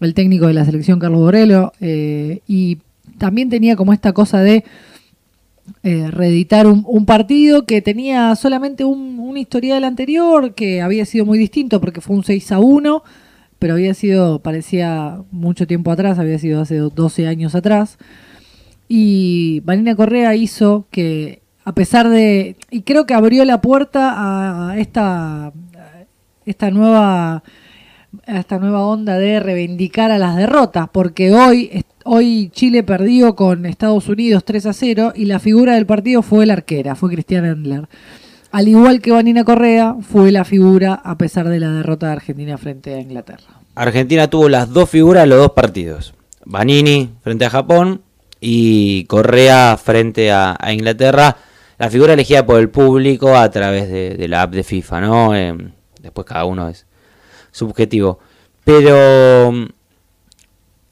[0.00, 2.78] el técnico de la selección, Carlos Borello, eh, y
[3.16, 4.64] también tenía como esta cosa de
[5.82, 11.38] eh, reeditar un, partido que tenía solamente un, un, historial anterior que había sido muy
[11.38, 13.02] distinto porque fue un 6 a 1,
[13.58, 17.98] pero había sido, parecía mucho tiempo atrás, había sido hace 12 años atrás.
[18.88, 22.56] Y Vanina Correa hizo que, a pesar de.
[22.70, 24.14] Y creo que abrió la puerta
[24.70, 25.52] a esta,
[26.46, 27.42] esta nueva
[28.26, 34.08] esta nueva onda de reivindicar a las derrotas, porque hoy, hoy Chile perdió con Estados
[34.08, 37.86] Unidos 3 a 0 y la figura del partido fue la arquera, fue Cristian Endler.
[38.50, 42.56] Al igual que Vanina Correa, fue la figura a pesar de la derrota de Argentina
[42.56, 43.60] frente a Inglaterra.
[43.74, 46.14] Argentina tuvo las dos figuras en los dos partidos.
[46.46, 48.00] Vanini frente a Japón
[48.40, 51.36] y Correa frente a, Inglaterra.
[51.76, 55.36] La figura elegida por el público a través de, la app de FIFA, ¿no?
[55.36, 55.54] Eh,
[56.00, 56.86] después cada uno es
[57.52, 58.18] subjetivo.
[58.64, 59.68] Pero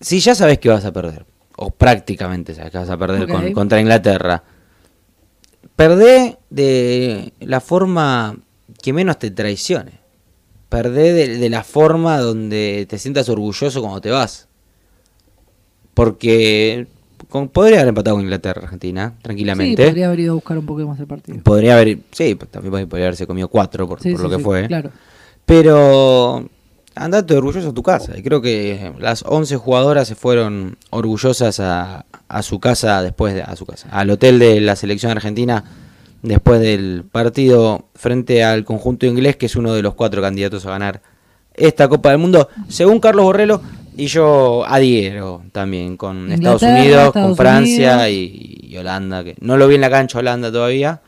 [0.01, 3.81] si ya sabes que vas a perder, o prácticamente sabes que vas a perder contra
[3.81, 4.43] Inglaterra,
[5.75, 8.37] perdé de la forma
[8.83, 10.07] que menos te traicione.
[10.69, 14.49] Perdé de, la forma donde te sientas orgulloso cuando te vas.
[15.95, 16.87] Porque
[17.53, 19.83] podría haber empatado con Inglaterra, Argentina, tranquilamente.
[19.83, 21.39] Sí, podría haber ido a buscar un poco más el partido.
[21.43, 24.67] Podría haber, sí, también podría haberse comido cuatro por, lo que fue.
[24.67, 24.91] Claro.
[25.47, 26.51] Pero
[26.97, 28.19] andate orgulloso a tu casa.
[28.19, 32.05] Y creo que las 11 jugadoras se fueron orgullosas a,
[32.43, 35.65] su casa después de a su casa, al hotel de la selección argentina
[36.23, 40.71] después del partido frente al conjunto inglés, que es uno de los cuatro candidatos a
[40.71, 41.01] ganar
[41.55, 43.61] esta Copa del Mundo, según Carlos Borrello,
[43.97, 49.77] y yo adhiero también con Estados Unidos, con Francia Y, Holanda, que no lo vi
[49.77, 51.01] en la cancha Holanda todavía,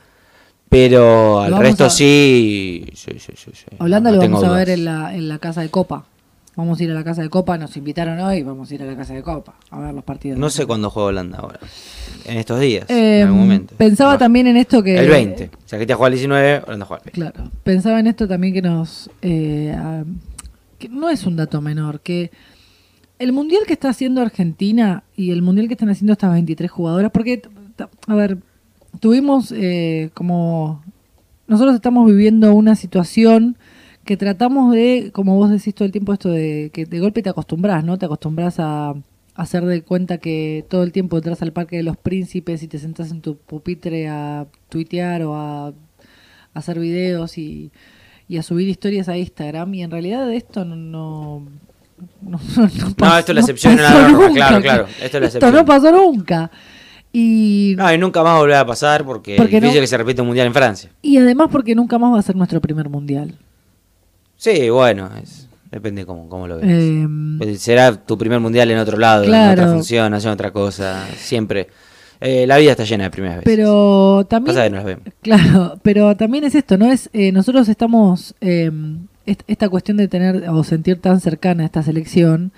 [0.69, 3.65] Pero al resto a- sí, sí, sí, sí, sí.
[3.79, 6.05] Holanda No lo vamos a ver en la, en la casa de Copa.
[6.57, 8.87] Vamos a ir a la casa de Copa, nos invitaron hoy, vamos a ir a
[8.87, 10.39] la casa de Copa a ver los partidos.
[10.41, 11.61] No sé cuándo juega Holanda ahora.
[12.25, 13.75] En estos días, Eh, en algún momento.
[13.77, 14.19] Pensaba No.
[14.19, 14.99] también en esto que...
[14.99, 15.51] El 20.
[15.65, 17.21] Si Argentina juega el 19, Holanda juega el 20.
[17.37, 19.09] Claro, pensaba en esto también que nos...
[19.23, 19.73] eh,
[20.81, 22.31] que no es un dato menor, que
[23.21, 27.11] el mundial que está haciendo Argentina y el mundial que están haciendo estas 23 jugadoras,
[27.13, 27.43] porque,
[28.09, 28.39] a ver,
[28.99, 30.83] tuvimos eh, como...
[31.47, 33.57] Nosotros estamos viviendo una situación
[34.05, 37.31] que tratamos de, como vos decís todo el tiempo, esto de que de golpe te
[37.31, 37.97] acostumbras, ¿no?
[37.99, 38.95] Te acostumbras a, a
[39.35, 42.79] hacer de cuenta que todo el tiempo entras al Parque de los Príncipes y te
[42.79, 45.73] sentás en tu pupitre a tuitear o a
[46.55, 47.71] hacer videos y,
[48.29, 51.43] y a subir historias a Instagram y en realidad de esto no no,
[52.21, 55.01] no, no pasó- esto es la excepción, no la pasó nunca, claro, claro, esto es
[55.01, 55.55] la esto excepción.
[55.55, 56.51] no pasó nunca
[57.13, 59.97] y, No, y nunca más volverá a pasar porque, Porque es difícil no- que se
[59.99, 60.91] repita un mundial en Francia.
[61.03, 63.35] y además porque nunca más va a ser nuestro primer mundial
[64.37, 66.67] Sí, bueno, es- depende cómo, cómo lo ves.
[66.71, 71.07] Eh, Será tu primer mundial en otro lado, en otra función, haciendo otra cosa.
[71.17, 71.69] Siempre.
[72.21, 73.45] Eh, la vida está llena de primeras veces.
[73.57, 75.03] pero también Pasa que vemos.
[75.23, 76.91] Claro, pero también es esto, ¿no?
[76.91, 82.51] Es eh, nosotros estamos est- esta cuestión de tener o sentir tan cercana esta selección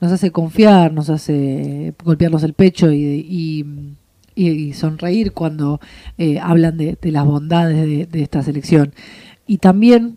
[0.00, 3.66] nos hace confiar, nos hace golpearnos el pecho y,
[4.74, 5.80] sonreír cuando
[6.16, 8.94] eh, hablan de, las bondades de, esta selección.
[9.46, 10.16] Y también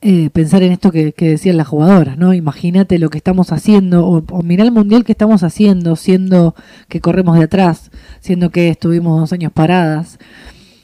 [0.00, 2.34] eh, pensar en esto que, que decían las jugadoras, ¿no?
[2.34, 6.54] Imagínate lo que estamos haciendo, o, o mirá el mundial que estamos haciendo, siendo
[6.88, 10.18] que corremos de atrás, siendo que estuvimos dos años paradas,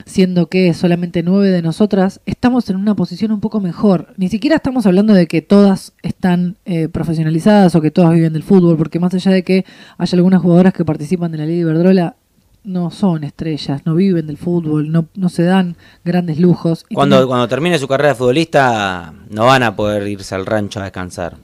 [0.07, 4.15] siendo que solamente nueve de nosotras estamos en una posición un poco mejor.
[4.17, 8.43] Ni siquiera estamos hablando de que todas están eh, profesionalizadas o que todas viven del
[8.43, 9.65] fútbol, porque más allá de que
[9.99, 12.17] haya algunas jugadoras que participan de la Liga Iberdrola,
[12.65, 16.87] no son estrellas, no viven del fútbol, no, no se dan grandes lujos.
[16.89, 20.47] Y Cuando, tienen- cuando termine su carrera de futbolista, no van a poder irse al
[20.47, 21.37] rancho a descansar.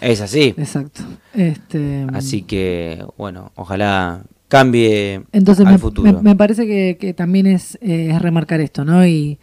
[0.00, 0.54] Es así.
[0.56, 1.02] Exacto.
[1.34, 6.12] Este, Así que, bueno, ojalá cambie Entonces al me, futuro.
[6.12, 9.06] me- me parece que, que también es, eh, es remarcar esto, ¿no?
[9.06, 9.38] Y,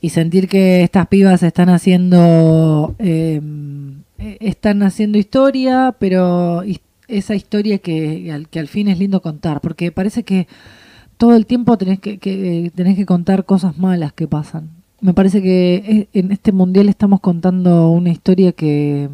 [0.00, 3.40] y sentir que estas pibas están haciendo eh,
[4.18, 6.62] eh, están haciendo historia, pero
[7.08, 10.46] esa historia que al, que al fin es lindo contar, porque parece que
[11.16, 14.70] todo el tiempo tenés que, que tenés que contar cosas malas que pasan.
[15.02, 19.08] Me parece que e- en este mundial estamos contando una historia que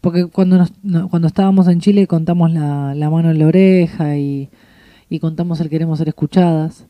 [0.00, 4.48] porque cuando nos- no, cuando estábamos en Chile contamos la, mano en la oreja y,
[5.08, 6.84] y contamos el queremos ser escuchadas.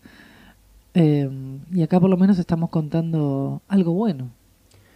[0.95, 1.29] Eh,
[1.73, 4.31] y acá por lo menos estamos contando algo bueno,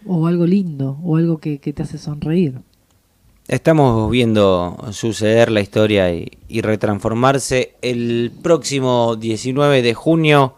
[0.05, 2.59] o algo lindo, o algo que, que te hace sonreír.
[3.47, 10.55] Estamos viendo suceder la historia y retransformarse el próximo 19 de junio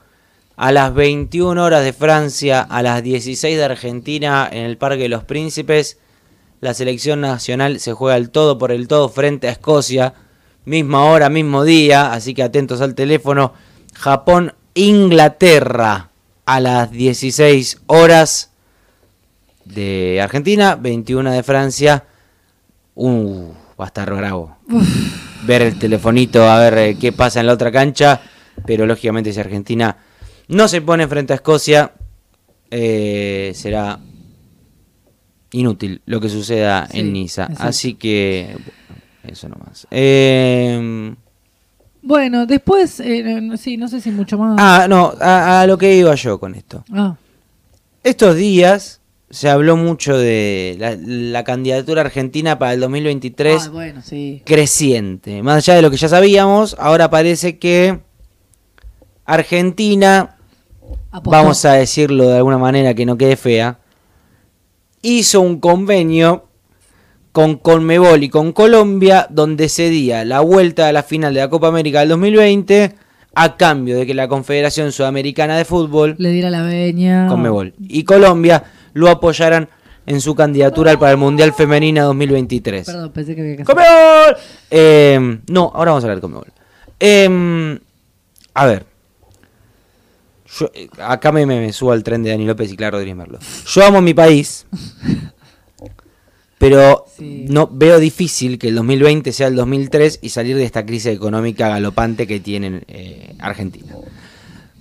[0.56, 5.10] a las 21 horas de Francia, a las 16 de Argentina en el Parque de
[5.10, 6.00] los Príncipes.
[6.66, 10.16] La selección nacional se juega el todo por el todo frente a Escocia.
[10.66, 13.54] Misma hora, mismo día, así que atentos al teléfono.
[13.94, 16.10] Japón, Inglaterra
[16.44, 18.50] a las 16 horas
[19.64, 22.06] de Argentina, 21 de Francia.
[22.96, 24.58] Uh, va a estar bravo.
[25.44, 28.22] Ver el telefonito, a ver eh, qué pasa en la otra cancha.
[28.66, 29.98] Pero lógicamente si Argentina
[30.48, 31.92] no se pone frente a Escocia,
[32.72, 34.00] eh, será
[35.52, 37.44] inútil lo que suceda Sí, en Niza.
[37.44, 37.64] exacto.
[37.64, 38.56] Así que,
[39.28, 39.88] eso nomás.
[39.92, 41.14] Eh,
[42.02, 44.58] Bueno, después, eh, no- sí, no sé si mucho más.
[44.60, 46.84] ah, no, a, a lo que iba yo con esto.
[46.92, 47.16] Ah,
[48.04, 54.02] Estos días se habló mucho de la, la candidatura argentina para el 2023 ah, bueno,
[54.04, 54.44] sí.
[54.46, 55.42] creciente.
[55.42, 58.00] Más allá de lo que ya sabíamos, ahora parece que
[59.26, 60.38] Argentina,
[61.12, 61.30] Apostó.
[61.32, 63.80] vamos a decirlo de alguna manera que no quede fea,
[65.06, 66.46] hizo un convenio
[67.32, 71.68] con Conmebol y con Colombia donde cedía la vuelta a la final de la Copa
[71.68, 72.96] América del 2020
[73.36, 77.28] a cambio de que la Confederación Sudamericana de Fútbol Le diera la veña.
[77.28, 78.64] Conmebol y Colombia
[78.94, 79.70] lo apoyaran
[80.08, 82.86] en su candidatura para el Mundial Femenina 2023.
[82.86, 84.38] Perdón, pensé que había que ¡Conmebol!
[84.72, 86.52] Eh, no, ahora vamos a hablar de Conmebol.
[87.00, 87.80] Eh,
[88.54, 88.95] a ver.
[90.58, 93.16] Yo, eh, acá me, me, me subo al tren de Dani López y Clara Rodríguez
[93.18, 93.40] Merlo.
[93.68, 94.66] Yo amo mi país,
[96.58, 97.46] pero Sí.
[97.50, 101.70] no veo difícil que el 2020 sea el 2003 y salir de esta crisis económica
[101.70, 103.94] galopante que tiene eh, Argentina.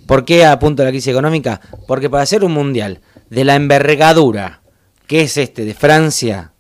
[0.07, 1.61] ¿Por qué apunto la crisis económica?
[1.87, 4.63] Porque para hacer un mundial de la envergadura
[5.07, 6.53] que es este de Francia,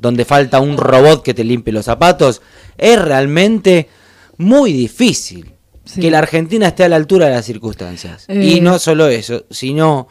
[0.00, 2.40] donde falta un robot que te limpie los zapatos,
[2.78, 3.88] es realmente
[4.36, 5.53] muy difícil.
[5.94, 6.00] Sí.
[6.00, 8.24] que la Argentina esté a la altura de las circunstancias.
[8.28, 8.44] Eh.
[8.44, 10.08] Y no solo eso, sino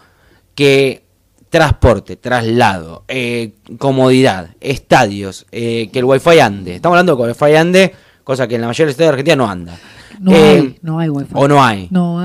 [0.56, 1.04] que
[1.50, 6.76] transporte, traslado, eh, comodidad, estadios, eh, que el wifi ande.
[6.76, 7.94] Estamos hablando de que el wifi ande,
[8.24, 9.78] cosa que en la mayoría de los estadios de Argentina no anda.
[10.20, 11.32] No Eh, hay, no hay wifi.
[11.34, 11.88] O no hay.
[11.92, 12.20] No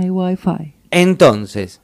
[0.00, 0.74] hay wifi.
[0.90, 1.80] Entonces,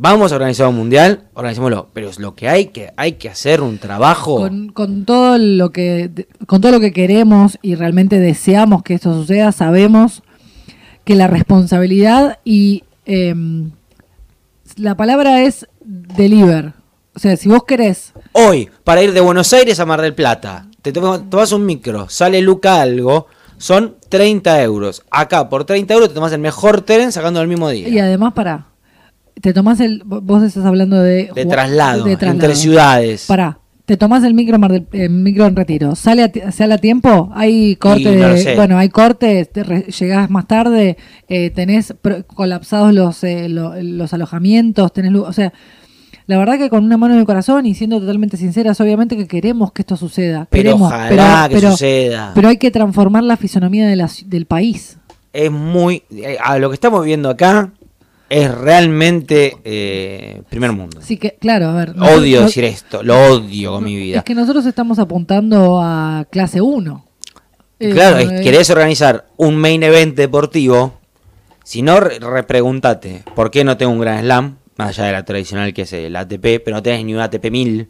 [0.00, 3.60] vamos a organizar un mundial, organizémoslo, pero es lo que hay que hay que hacer
[3.60, 4.36] un trabajo.
[4.36, 9.12] Con, con todo lo que con todo lo que queremos y realmente deseamos que esto
[9.12, 10.22] suceda, sabemos
[11.04, 13.72] que la responsabilidad y em,
[14.76, 16.72] la palabra es deliver.
[17.14, 20.66] O sea, si vos querés, Hoy, para ir de Buenos Aires a Mar del Plata,
[20.82, 25.02] te to- tomas un micro, sale Luca algo, son 30 euros.
[25.10, 27.88] Acá, por 30 euros, te tomas el mejor tren sacando el mismo día.
[27.88, 28.66] y además para,
[29.40, 32.44] te tomás el, vos estás hablando de, de traslado, de traslado.
[32.44, 33.24] entre ciudades.
[33.26, 36.78] Pará, te tomás el micro, Mar del- eh, micro en retiro, sale a, sale a
[36.78, 40.96] tiempo, hay corte, no de- bueno, hay cortes, te re- llegás más tarde,
[41.28, 45.52] eh, tenés pro- colapsados los, eh, lo- los alojamientos, tenés, o sea,
[46.26, 49.26] la verdad que con una mano en el corazón y siendo totalmente sinceras, obviamente que
[49.26, 52.32] queremos que esto suceda, Pero queremos, ojalá pero, que pero- suceda.
[52.34, 54.98] pero hay que transformar la fisonomía de la ci- del país.
[55.32, 56.02] es muy...
[56.10, 57.70] eh, a lo que estamos viendo acá
[58.30, 60.98] es realmente eh, primer mundo.
[61.00, 61.94] Así que, claro, a ver.
[61.98, 64.18] Odio decir esto, lo odio con mi vida.
[64.18, 67.04] Es que nosotros estamos apuntando a clase 1.
[67.78, 70.98] Claro, Eh, querés organizar un main event deportivo.
[71.64, 74.56] Si no, re- repregúntate, ¿por qué no tengo un Grand Slam?
[74.76, 77.50] Más allá de la tradicional que es el ATP, pero no tenés ni un ATP
[77.50, 77.88] 1000.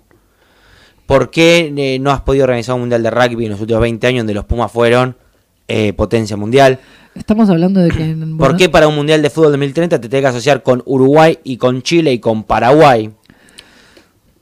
[1.07, 4.07] ¿Por qué eh, no has podido organizar un mundial de rugby en los últimos 20
[4.07, 5.16] años donde los Pumas fueron
[5.68, 6.78] eh, potencia mundial?
[7.14, 8.02] Estamos hablando de que.
[8.11, 11.38] en- ¿Por qué para un mundial de fútbol 2030 te tenés que asociar con Uruguay
[11.44, 13.11] y con Chile y con Paraguay?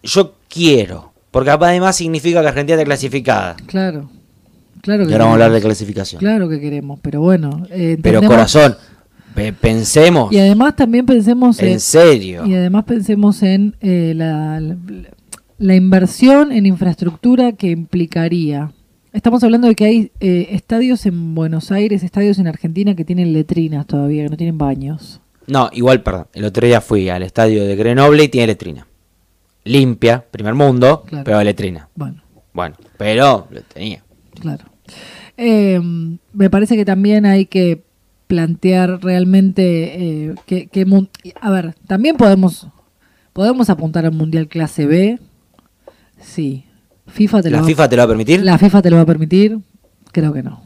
[0.03, 3.57] Yo quiero, porque además significa que Argentina está clasificada.
[3.67, 4.09] Claro.
[4.83, 6.21] Claro que Y ahora vamos a hablar de clasificación.
[6.21, 7.67] Claro que queremos, pero bueno.
[7.71, 8.77] eh, Pero corazón,
[9.35, 11.81] pe- pensemos Y además también pensemos en en.
[11.81, 12.47] serio.
[12.47, 14.77] Y además pensemos en eh, la, la-
[15.59, 18.71] la inversión en infraestructura que implicaría.
[19.17, 23.33] Estamos hablando de que hay eh, estadios en Buenos Aires, estadios en Argentina que tienen
[23.33, 25.23] letrinas todavía, que no tienen baños.
[25.47, 26.27] No, igual, perdón.
[26.35, 28.87] El otro día fui al estadio de Grenoble y tiene letrina.
[29.65, 31.25] Limpia, primer mundo, Claro.
[31.25, 31.89] pero letrina.
[31.95, 34.03] Bueno, Bueno, pero lo tenía.
[34.39, 34.65] claro.
[35.39, 35.81] Eh,
[36.35, 37.85] me parece que también hay que
[38.27, 40.87] plantear realmente eh, que, que
[41.41, 42.67] a ver, también podemos
[43.33, 45.19] podemos apuntar a un mundial clase B.
[46.21, 46.66] Sí.
[47.09, 48.43] FIFA te lo ¿La va- FIFA te lo va a permitir?
[48.45, 49.59] ¿La FIFA te lo va a permitir?
[50.13, 50.63] Creo que no.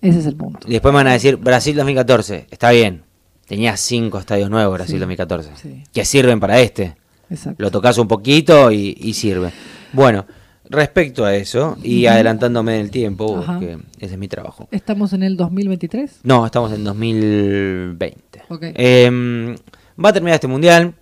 [0.00, 0.66] Ese es el punto.
[0.66, 2.46] Y después me van a decir, Brasil 2014.
[2.50, 3.02] Está bien.
[3.46, 5.50] Tenía cinco estadios nuevos Brasil Sí, 2014.
[5.56, 5.84] sí.
[5.92, 6.96] Que sirven para este.
[7.30, 7.62] Exacto.
[7.62, 9.52] Lo tocas un poquito y, y sirve.
[9.92, 10.26] Bueno,
[10.68, 14.68] respecto a eso, y adelantándome en el tiempo, porque ese es mi trabajo.
[14.70, 16.20] ¿Estamos en el 2023?
[16.24, 18.42] No, estamos en 2020.
[18.48, 18.62] Ok.
[18.74, 19.56] Eh,
[20.02, 20.94] va a terminar este mundial.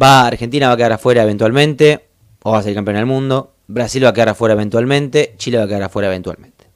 [0.00, 2.04] Va, Argentina va a quedar afuera eventualmente.
[2.44, 3.54] O va a ser campeón del mundo.
[3.66, 5.34] Brasil va a quedar afuera eventualmente.
[5.38, 6.66] Chile va a quedar afuera eventualmente.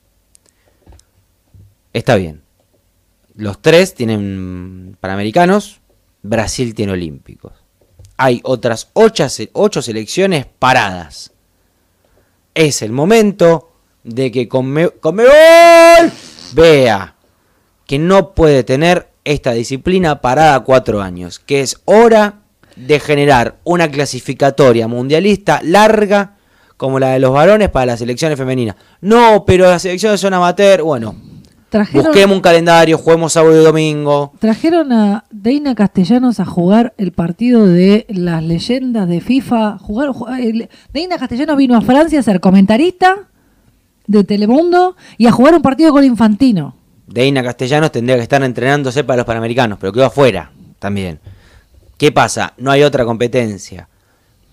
[1.92, 2.42] Está bien.
[3.34, 5.80] Los tres tienen panamericanos.
[6.22, 7.52] Brasil tiene olímpicos.
[8.16, 11.32] Hay otras ocho, ocho selecciones paradas.
[12.54, 13.70] Es el momento
[14.02, 16.10] de que Conme- Conmebol
[16.54, 17.14] vea
[17.86, 22.40] que no puede tener esta disciplina parada cuatro años, que es hora
[22.86, 26.34] de generar una clasificatoria mundialista larga
[26.76, 28.76] como la de los varones para las selecciones femeninas.
[29.00, 30.82] No, pero las selecciones son amateur.
[30.82, 31.14] Bueno,
[31.70, 34.32] Trajeron, busquemos un calendario, juguemos sábado y domingo.
[34.38, 39.78] trajeron a Deina Castellanos a jugar el partido de las leyendas de FIFA.
[39.78, 40.10] Jugar,
[40.40, 43.28] el- Deina Castellanos vino a Francia a ser comentarista
[44.06, 46.74] de Telemundo y a jugar un partido con Infantino.
[47.06, 51.18] Deina Castellanos tendría que estar entrenándose para los Panamericanos, pero quedó afuera también.
[51.98, 52.54] ¿Qué pasa?
[52.56, 53.88] No hay otra competencia.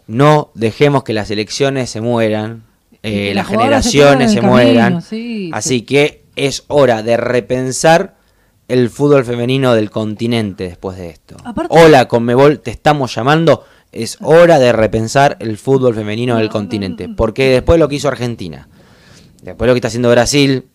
[0.08, 2.64] No dejemos que las elecciones se mueran,
[3.02, 5.02] eh, las se generaciones en se, camino, mueran.
[5.02, 5.82] sí, Así sí.
[5.84, 8.16] que es hora de repensar
[8.68, 11.38] el fútbol femenino del continente después de esto.
[11.44, 13.64] Aparte- Hola, Conmebol, te estamos llamando.
[13.92, 17.08] Es hora de repensar el fútbol femenino del continente.
[17.10, 18.68] Porque después lo que hizo Argentina,
[19.42, 20.66] después lo que está haciendo Brasil,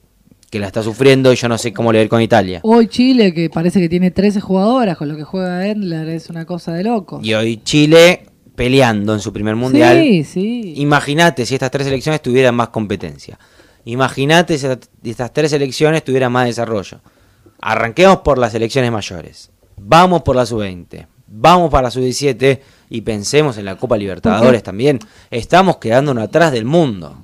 [0.51, 2.61] que la está sufriendo y yo no sé cómo le va a ir con Italia.
[2.65, 6.45] Hoy Chile, que parece que tiene 13 jugadoras, con lo que juega Endler, es una
[6.45, 7.21] cosa de loco.
[7.23, 8.27] Y hoy Chile
[8.57, 9.97] peleando en su primer mundial.
[10.03, 10.75] Sí, sí.
[10.77, 13.39] Imagínate si estas tres selecciones tuvieran más competencia.
[13.85, 14.67] Imagínate si
[15.11, 17.01] estas- tres selecciones tuvieran más desarrollo.
[17.61, 19.51] Arranquemos por las selecciones mayores.
[19.77, 21.07] Vamos por la sub-20.
[21.29, 24.99] Vamos para la sub-17 y pensemos en la Copa Libertadores también.
[25.31, 27.23] Estamos quedándonos atrás del mundo.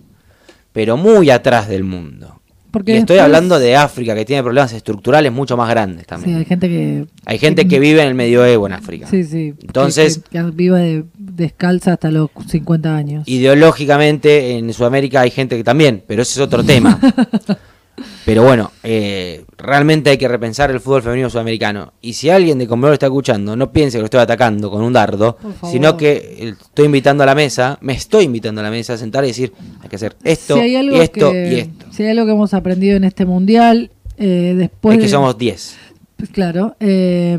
[0.72, 2.35] Pero muy atrás del mundo.
[2.76, 6.36] Porque y estoy hablando de África, que tiene problemas estructurales mucho más grandes Sí, también.
[6.36, 7.06] hay gente que...
[7.24, 9.06] hay gente que vive en el medioevo en África.
[9.06, 9.54] Sí, sí.
[9.62, 13.26] Entonces- Que, que vive de- descalza hasta los 50 años.
[13.26, 17.00] Ideológicamente en Sudamérica hay gente que también, pero ese es otro tema.
[18.24, 21.92] pero bueno, eh, realmente hay que repensar el fútbol femenino sudamericano.
[22.00, 24.92] Y si alguien de Conmebol está escuchando, no piense que lo estoy atacando con un
[24.92, 25.36] dardo,
[25.70, 28.96] sino que eh, estoy invitando a la mesa, me estoy invitando a la mesa a
[28.98, 31.86] sentar y decir, hay que hacer esto si hay algo y esto que, y esto.
[31.90, 35.36] Si hay algo que hemos aprendido en este mundial, eh, después es que de- somos
[35.38, 35.76] 10.
[36.16, 36.76] Pues Claro.
[36.80, 37.38] eh,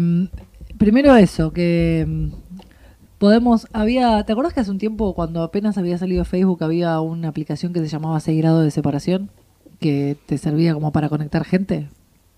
[0.77, 2.27] primero eso, que mm,
[3.17, 3.67] podemos...
[3.73, 7.73] había ¿Te acuerdas que hace un tiempo, cuando apenas había salido Facebook, había una aplicación
[7.73, 9.29] que se llamaba 6 grados de separación?
[9.79, 11.87] Que te servía como para conectar gente.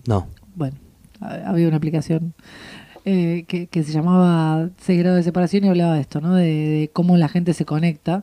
[0.06, 0.26] No.
[0.54, 0.76] Bueno,
[1.20, 2.34] ha- había una aplicación
[3.04, 6.34] eh, que, que se llamaba 6 grados de separación y hablaba de esto, ¿no?
[6.34, 8.22] De, de cómo la gente se conecta.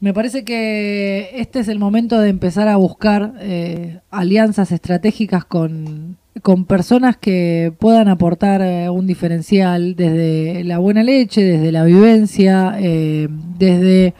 [0.00, 6.16] Me parece que este es el momento de empezar a buscar eh, alianzas estratégicas con,
[6.42, 12.76] con personas que puedan aportar eh, un diferencial desde la buena leche, desde la vivencia,
[12.80, 14.14] eh, desde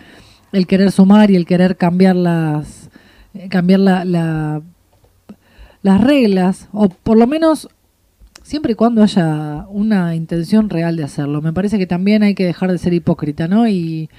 [0.52, 2.79] el querer sumar y el querer cambiar las
[3.48, 4.62] cambiar la, la-
[5.82, 7.68] las reglas o por lo menos
[8.42, 11.40] siempre y cuando haya una intención real de hacerlo.
[11.40, 13.66] Me parece que también hay que dejar de ser hipócrita, ¿no?
[13.68, 14.10] Y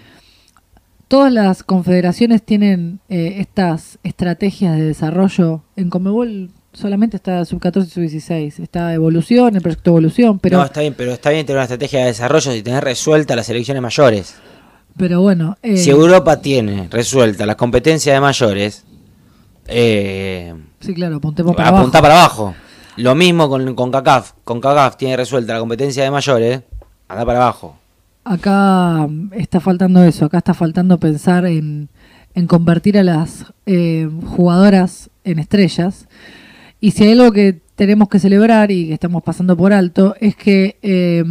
[1.08, 5.62] todas las confederaciones tienen eh, estas estrategias de desarrollo.
[5.76, 8.60] En Comebol solamente está sub-14 y sub-16.
[8.64, 12.00] Está evolución, el proyecto evolución, pero, no, está bien, pero está bien tener una estrategia
[12.00, 14.36] de desarrollo y tener resuelta las elecciones mayores.
[14.98, 15.58] pero bueno.
[15.62, 18.86] eh, Si Europa tiene resuelta las competencias de mayores,
[19.68, 22.02] eh, Sí, claro, apuntemos para apunta abajo.
[22.02, 22.56] para abajo.
[22.98, 24.34] Lo mismo con, con CACAF.
[24.44, 26.62] Con CACAF tiene resuelta la competencia de mayores,
[27.08, 27.78] anda para abajo.
[28.24, 31.90] Acá está faltando eso, acá está faltando pensar en,
[32.36, 36.08] en convertir a las eh, jugadoras en estrellas.
[36.80, 40.36] Y si hay algo que tenemos que celebrar y que estamos pasando por alto, es
[40.36, 41.24] que eh,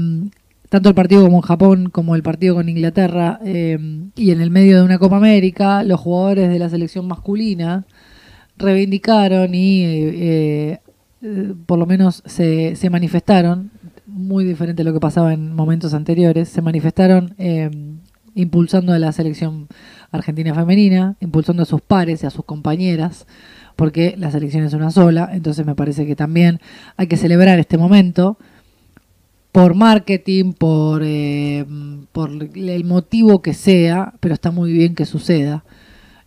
[0.69, 3.79] tanto el partido como en Japón, como el partido con Inglaterra, eh,
[4.17, 7.85] y en el medio de una Copa América, los jugadores de la selección masculina
[8.61, 10.81] reivindicaron y eh,
[11.23, 13.71] eh, por lo menos se, se manifestaron,
[14.07, 17.71] muy diferente a lo que pasaba en momentos anteriores, se manifestaron eh,
[18.35, 19.69] impulsando a la selección
[20.11, 23.27] argentina femenina, impulsando a sus pares y a sus compañeras,
[23.77, 26.61] porque la selección es una sola, entonces me parece que también
[26.97, 28.39] hay que celebrar este momento
[29.53, 31.65] por marketing, por, eh,
[32.13, 35.65] por el motivo que sea, pero está muy bien que suceda.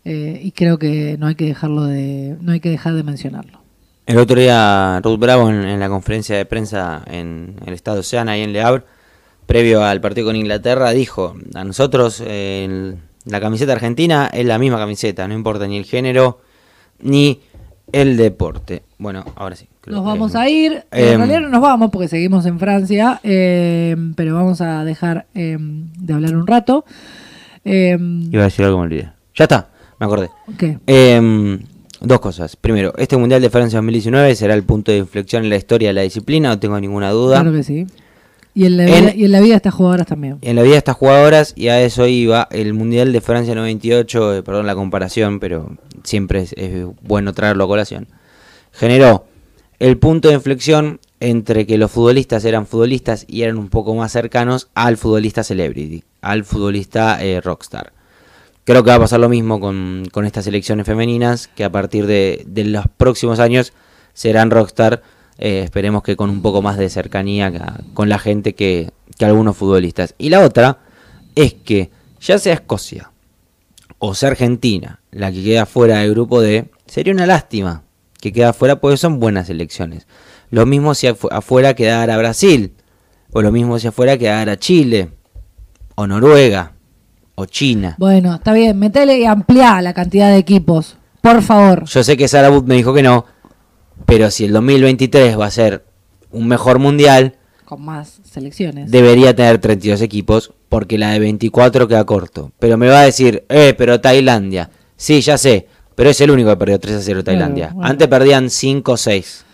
[0.06, 3.60] Eh, y creo que no hay que dejarlo de, no hay que dejar de mencionarlo.
[4.06, 8.34] El otro día, Ruth Bravo, en, en la conferencia de prensa en el estado Oceana,
[8.34, 8.84] ahí en Le Havre,
[9.45, 14.60] previo al partido con Inglaterra, dijo: A nosotros, eh, el- la camiseta argentina es la
[14.60, 16.41] misma camiseta, no importa ni el género
[16.99, 17.39] ni
[17.93, 18.84] el deporte.
[18.97, 19.68] Bueno, ahora sí.
[19.80, 20.84] creo Nos que- vamos a ir.
[20.91, 25.28] Em, en realidad no nos vamos porque seguimos en Francia, eh, pero vamos a dejar
[25.34, 26.84] eh, de hablar un rato.
[27.64, 27.97] Eh,
[28.32, 29.12] Iba a decir algo, me olvidé.
[29.36, 29.70] Ya está,
[30.08, 30.30] me acordé.
[30.88, 31.60] Em,
[32.01, 32.56] dos cosas.
[32.56, 35.93] Primero, este Mundial de Francia 2019 será el punto de inflexión en la historia de
[35.93, 37.41] la disciplina, no tengo ninguna duda.
[37.41, 37.88] Claro que sí.
[38.56, 40.38] Y en la, En- vida, y en la vida de estas jugadoras también.
[40.41, 44.36] En la vida de estas jugadoras, y a eso iba, el Mundial de Francia 98,
[44.36, 48.08] eh, perdón la comparación, pero siempre es, es bueno traerlo a colación,
[48.72, 49.26] generó
[49.80, 54.12] el punto de inflexión entre que los futbolistas eran futbolistas y eran un poco más
[54.12, 57.91] cercanos al futbolista celebrity, al futbolista eh, rockstar.
[58.66, 62.45] Creo que va a pasar lo mismo con, estas selecciones femeninas, que a partir de,
[62.66, 63.74] los próximos años
[64.14, 65.01] serán rockstar,
[65.38, 69.26] eh, esperemos que con un poco más de cercanía ca- con la gente que, que
[69.26, 70.16] algunos futbolistas.
[70.18, 70.80] Y la otra
[71.36, 71.89] es que
[72.22, 73.11] ya sea Escocia
[73.99, 77.84] o sea Argentina la que queda fuera del grupo D, sería una lástima
[78.22, 80.07] que queda fuera porque son buenas selecciones.
[80.51, 82.74] Lo mismo si afu- afuera quedara Brasil,
[83.32, 85.09] o lo mismo si afuera quedara Chile,
[85.95, 86.73] o Noruega,
[87.36, 87.96] o China.
[87.98, 90.98] Bueno, está bien, metele y ampliá la cantidad de equipos.
[91.22, 91.86] Por favor.
[91.86, 93.26] Yo sé que Wood me dijo que no,
[94.06, 95.86] pero si el 2023 va a ser
[96.32, 98.92] un mejor mundial, Con más selecciones.
[98.92, 102.52] debería tener 32 equipos, porque la de 24 queda corto.
[102.60, 104.70] Pero me va a decir, eh, pero Tailandia.
[104.96, 107.72] Sí, ya sé, pero es el único que perdió 3 a 0 Tailandia.
[107.74, 107.90] bueno.
[107.90, 109.46] Antes perdían 5 o 6.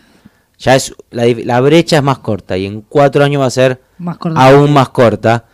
[0.60, 3.82] Ya es la, la brecha es más corta y en 4 años va a ser
[3.98, 5.46] Más aún más corta.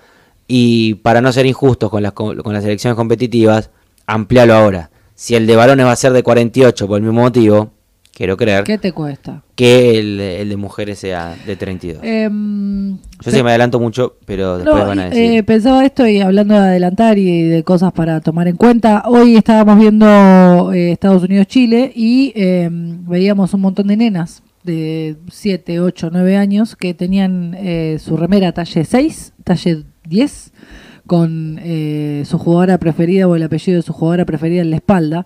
[0.47, 3.71] Y para no ser injustos con las, co- con las elecciones competitivas,
[4.05, 4.89] amplialo ahora.
[5.15, 7.71] Si el de varones va a ser de 48 por el mismo motivo,
[8.13, 9.41] quiero creer, ¿Qué te cuesta?
[9.55, 12.01] que el, el de mujeres sea de 32.
[12.03, 15.31] Em, Yo sé que me adelanto mucho, pero después No, van a decir.
[15.31, 19.03] eh, pensaba esto y hablando de adelantar y de cosas para tomar en cuenta.
[19.07, 25.79] Hoy estábamos viendo eh, Estados Unidos-Chile y eh, veíamos un montón de nenas de 7,
[25.79, 30.51] 8, 9 años que tenían eh, su remera talle 6, talle 10,
[31.07, 35.25] con eh, su jugadora preferida o el apellido de su jugadora preferida en la espalda.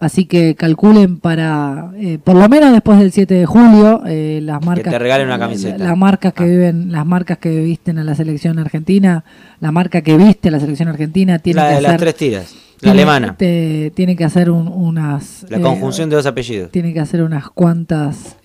[0.00, 4.64] Así que calculen para, eh, por lo menos después del 7 de julio, eh, las
[4.64, 4.92] marcas.
[4.92, 5.76] te regalen una camiseta.
[5.78, 6.46] Las marcas que Ah.
[6.46, 9.24] viven, las marcas que visten a la selección argentina,
[9.58, 12.54] la marca que viste a la selección argentina tiene la que de las tres tiras,
[12.54, 15.44] la tiene- alemana, te- tiene que hacer un- unas.
[15.48, 16.70] la eh, conjunción de dos apellidos.
[16.70, 18.36] tiene que hacer unas cuantas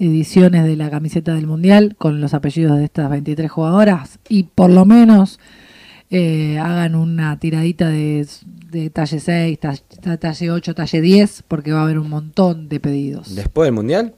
[0.00, 4.70] ediciones de la camiseta del mundial con los apellidos de estas 23 jugadoras y por
[4.70, 5.38] lo menos
[6.10, 8.26] eh, hagan una tiradita de,
[8.72, 9.82] de talle 6, talle,
[10.18, 13.34] talle 8, talle 10, porque va a haber un montón de pedidos.
[13.36, 14.14] Después del mundial,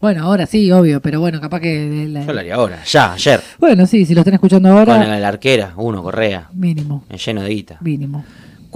[0.00, 2.06] Bueno, ahora sí, obvio, pero bueno, capaz que...
[2.10, 3.40] la- yo lo haría ahora, ya, ayer.
[3.58, 7.40] Bueno, sí, si lo están escuchando ahora, Con la arquera, uno, Correa, mínimo, en lleno
[7.42, 7.78] de guita.
[7.80, 8.24] mínimo.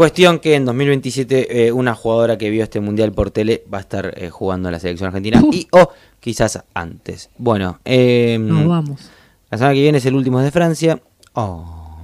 [0.01, 3.81] Cuestión que en 2027 eh, una jugadora que vio este mundial por tele va a
[3.83, 5.55] estar eh, jugando en la selección argentina Uf.
[5.55, 5.91] y o
[6.21, 7.29] quizás antes.
[7.37, 9.11] Bueno, eh, Nos vamos.
[9.51, 10.99] la semana que viene es el último de Francia.
[11.35, 11.99] Oh,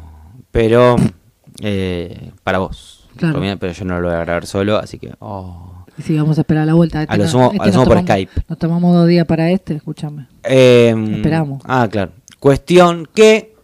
[0.51, 0.97] pero
[1.63, 3.09] eh, para vos.
[3.17, 3.41] Claro.
[3.59, 5.15] Pero yo no lo voy a grabar solo, así que...
[5.21, 5.87] oh.
[5.97, 7.01] Y si vamos a esperar a la vuelta.
[7.01, 8.33] Este A lo sumo- este a lo nos sumo por tomamos- Skype.
[8.47, 10.27] Nos tomamos dos días para este, escúchame.
[10.45, 11.63] Eh, Esperamos.
[11.65, 12.13] Ah, claro.
[12.41, 13.56] Cuestión que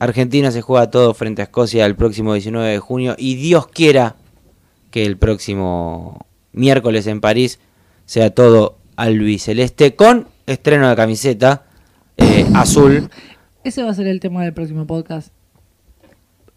[0.00, 4.16] Argentina se juega todo frente a Escocia el próximo 19 de junio y Dios quiera
[4.90, 7.60] que el próximo miércoles en París
[8.06, 11.64] sea todo albiceleste con estreno de camiseta
[12.16, 13.08] eh, azul.
[13.62, 15.28] Ese va a ser el tema del próximo podcast.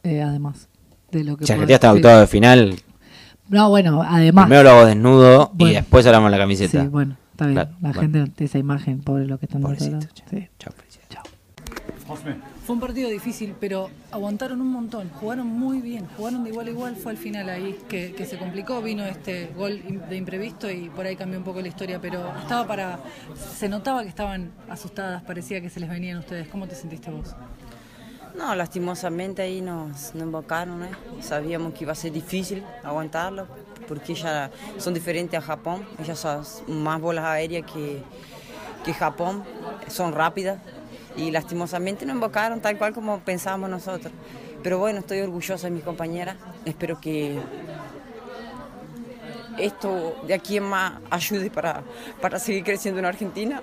[0.03, 0.67] eh, además
[1.11, 1.43] de lo que.
[1.43, 1.97] Está sí.
[1.97, 2.75] octavo de final,
[3.49, 4.45] No, bueno, además.
[4.45, 6.81] primero lo hago desnudo y después hablamos de la camiseta.
[6.81, 7.55] Sí, bueno, está bien.
[7.55, 8.01] Claro, la bueno.
[8.01, 9.99] gente ante esa imagen, pobre lo que están Pobrecito.
[10.29, 10.47] Sí.
[10.57, 10.73] Chao.
[11.09, 11.23] Chao.
[12.65, 16.69] Fue un partido difícil, pero aguantaron un montón, jugaron muy bien, jugaron de igual a
[16.69, 21.05] igual, fue al final ahí que, se complicó, vino este gol de imprevisto y por
[21.05, 22.99] ahí cambió un poco la historia, pero estaba para,
[23.35, 27.35] se notaba que estaban asustadas, parecía que se les venían ustedes, ¿cómo te sentiste vos?
[28.33, 30.91] No, lastimosamente ahí nos, embocaron, ¿eh?
[31.19, 33.45] Sabíamos que iba a ser difícil aguantarlo,
[33.89, 36.45] porque ya son diferentes a Japón, ellas son
[36.81, 38.01] más bolas aéreas que,
[38.85, 39.43] que Japón,
[39.89, 40.59] son rápidas
[41.15, 44.11] y lastimosamente nos embocaron tal cual como pensábamos nosotros.
[44.61, 47.39] Pero bueno, estoy orgullosa de mis compañeras, espero que
[49.57, 51.83] esto de aquí en más ayude para,
[52.21, 53.61] para seguir creciendo en Argentina.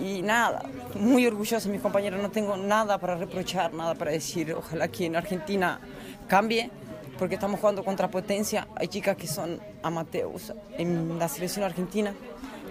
[0.00, 0.62] Y nada,
[0.96, 4.52] muy orgullosa de mis compañeros, no tengo nada para reprochar, nada para decir.
[4.52, 5.78] Ojalá que en Argentina
[6.26, 6.70] cambie,
[7.18, 8.66] porque estamos jugando contra potencia.
[8.76, 12.12] Hay chicas que son amateurs en la selección argentina,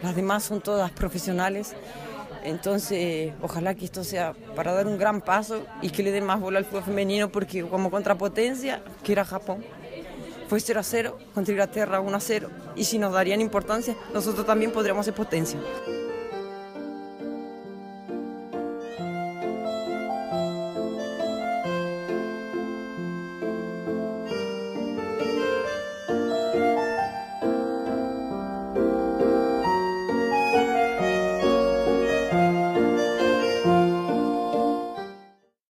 [0.01, 1.75] las demás son todas profesionales.
[2.43, 6.39] Entonces, ojalá que esto sea para dar un gran paso y que le den más
[6.39, 9.63] bola al fútbol femenino, porque como contrapotencia, que era Japón,
[10.47, 14.45] fue 0 a 0, contra Inglaterra 1 a 0, y si nos darían importancia, nosotros
[14.45, 15.59] también podríamos ser potencia.